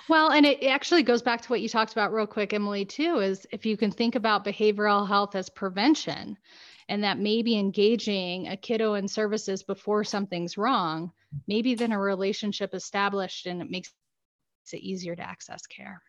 Well, 0.09 0.31
and 0.31 0.45
it 0.47 0.65
actually 0.65 1.03
goes 1.03 1.23
back 1.23 1.41
to 1.43 1.49
what 1.49 1.61
you 1.61 1.69
talked 1.69 1.93
about 1.93 2.13
real 2.13 2.27
quick, 2.27 2.53
Emily, 2.53 2.85
too, 2.85 3.19
is 3.19 3.47
if 3.53 3.65
you 3.65 3.77
can 3.77 3.91
think 3.91 4.15
about 4.15 4.45
behavioral 4.45 5.07
health 5.07 5.35
as 5.35 5.49
prevention 5.49 6.37
and 6.89 7.05
that 7.05 7.19
maybe 7.19 7.59
engaging 7.59 8.49
a 8.49 8.57
kiddo 8.57 8.95
in 8.95 9.09
services 9.09 9.63
before 9.63 10.05
something's 10.05 10.59
wrong, 10.59 11.13
maybe 11.47 11.75
then 11.75 11.93
a 11.93 11.99
relationship 11.99 12.75
established 12.75 13.47
and 13.47 13.63
it 13.63 13.71
makes 13.71 13.93
it 14.73 14.79
easier 14.79 15.17
to 15.17 15.23
access 15.23 15.67
care. 15.67 16.03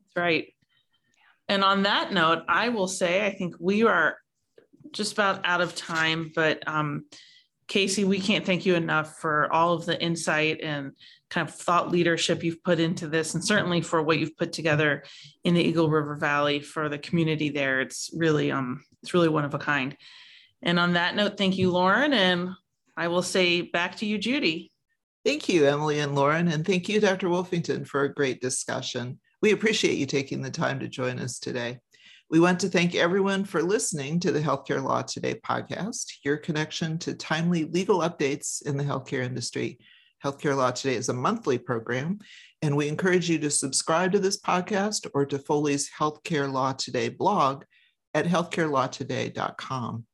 That's 0.00 0.16
right. 0.16 0.52
And 1.48 1.62
on 1.62 1.82
that 1.82 2.12
note, 2.12 2.42
I 2.48 2.70
will 2.70 2.88
say 2.88 3.26
I 3.26 3.30
think 3.30 3.54
we 3.58 3.82
are 3.84 4.16
just 4.92 5.12
about 5.12 5.44
out 5.44 5.60
of 5.60 5.74
time, 5.74 6.32
but 6.34 6.66
um, 6.66 7.04
Casey, 7.68 8.04
we 8.04 8.20
can't 8.20 8.44
thank 8.44 8.66
you 8.66 8.74
enough 8.74 9.18
for 9.18 9.52
all 9.52 9.74
of 9.74 9.86
the 9.86 10.00
insight 10.00 10.60
and 10.62 10.92
kind 11.30 11.48
of 11.48 11.54
thought 11.54 11.90
leadership 11.90 12.44
you've 12.44 12.62
put 12.62 12.78
into 12.78 13.08
this, 13.08 13.34
and 13.34 13.44
certainly 13.44 13.80
for 13.80 14.02
what 14.02 14.18
you've 14.18 14.36
put 14.36 14.52
together 14.52 15.04
in 15.42 15.54
the 15.54 15.62
Eagle 15.62 15.90
River 15.90 16.16
Valley 16.16 16.60
for 16.60 16.88
the 16.88 16.98
community 16.98 17.50
there. 17.50 17.80
It's 17.80 18.10
really 18.14 18.52
um, 18.52 18.84
it's 19.02 19.14
really 19.14 19.28
one 19.28 19.44
of 19.44 19.54
a 19.54 19.58
kind. 19.58 19.96
And 20.62 20.78
on 20.78 20.94
that 20.94 21.14
note, 21.14 21.36
thank 21.36 21.58
you, 21.58 21.70
Lauren, 21.70 22.12
and 22.12 22.50
I 22.96 23.08
will 23.08 23.22
say 23.22 23.62
back 23.62 23.96
to 23.96 24.06
you, 24.06 24.18
Judy. 24.18 24.70
Thank 25.24 25.48
you, 25.48 25.66
Emily 25.66 26.00
and 26.00 26.14
Lauren, 26.14 26.48
and 26.48 26.66
thank 26.66 26.88
you, 26.88 27.00
Dr. 27.00 27.28
Wolfington, 27.28 27.86
for 27.86 28.04
a 28.04 28.12
great 28.12 28.40
discussion. 28.40 29.18
We 29.44 29.52
appreciate 29.52 29.98
you 29.98 30.06
taking 30.06 30.40
the 30.40 30.50
time 30.50 30.80
to 30.80 30.88
join 30.88 31.18
us 31.18 31.38
today. 31.38 31.78
We 32.30 32.40
want 32.40 32.58
to 32.60 32.70
thank 32.70 32.94
everyone 32.94 33.44
for 33.44 33.62
listening 33.62 34.18
to 34.20 34.32
the 34.32 34.40
Healthcare 34.40 34.82
Law 34.82 35.02
Today 35.02 35.34
podcast, 35.34 36.06
your 36.24 36.38
connection 36.38 36.96
to 37.00 37.12
timely 37.12 37.64
legal 37.64 37.98
updates 37.98 38.64
in 38.64 38.78
the 38.78 38.84
healthcare 38.84 39.22
industry. 39.22 39.78
Healthcare 40.24 40.56
Law 40.56 40.70
Today 40.70 40.94
is 40.94 41.10
a 41.10 41.12
monthly 41.12 41.58
program, 41.58 42.20
and 42.62 42.74
we 42.74 42.88
encourage 42.88 43.28
you 43.28 43.38
to 43.40 43.50
subscribe 43.50 44.12
to 44.12 44.18
this 44.18 44.40
podcast 44.40 45.06
or 45.12 45.26
to 45.26 45.38
Foley's 45.38 45.90
Healthcare 45.90 46.50
Law 46.50 46.72
Today 46.72 47.10
blog 47.10 47.64
at 48.14 48.24
healthcarelawtoday.com. 48.24 50.06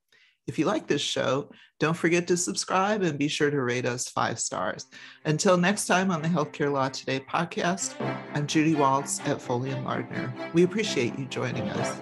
If 0.50 0.58
you 0.58 0.64
like 0.64 0.88
this 0.88 1.00
show, 1.00 1.48
don't 1.78 1.96
forget 1.96 2.26
to 2.26 2.36
subscribe 2.36 3.02
and 3.02 3.16
be 3.16 3.28
sure 3.28 3.52
to 3.52 3.62
rate 3.62 3.86
us 3.86 4.08
five 4.08 4.40
stars. 4.40 4.88
Until 5.24 5.56
next 5.56 5.86
time 5.86 6.10
on 6.10 6.22
the 6.22 6.28
Healthcare 6.28 6.72
Law 6.72 6.88
Today 6.88 7.20
podcast, 7.20 7.94
I'm 8.34 8.48
Judy 8.48 8.74
Waltz 8.74 9.20
at 9.26 9.40
Foley 9.40 9.70
and 9.70 9.84
Lardner. 9.84 10.34
We 10.52 10.64
appreciate 10.64 11.16
you 11.16 11.26
joining 11.26 11.68
us. 11.68 11.96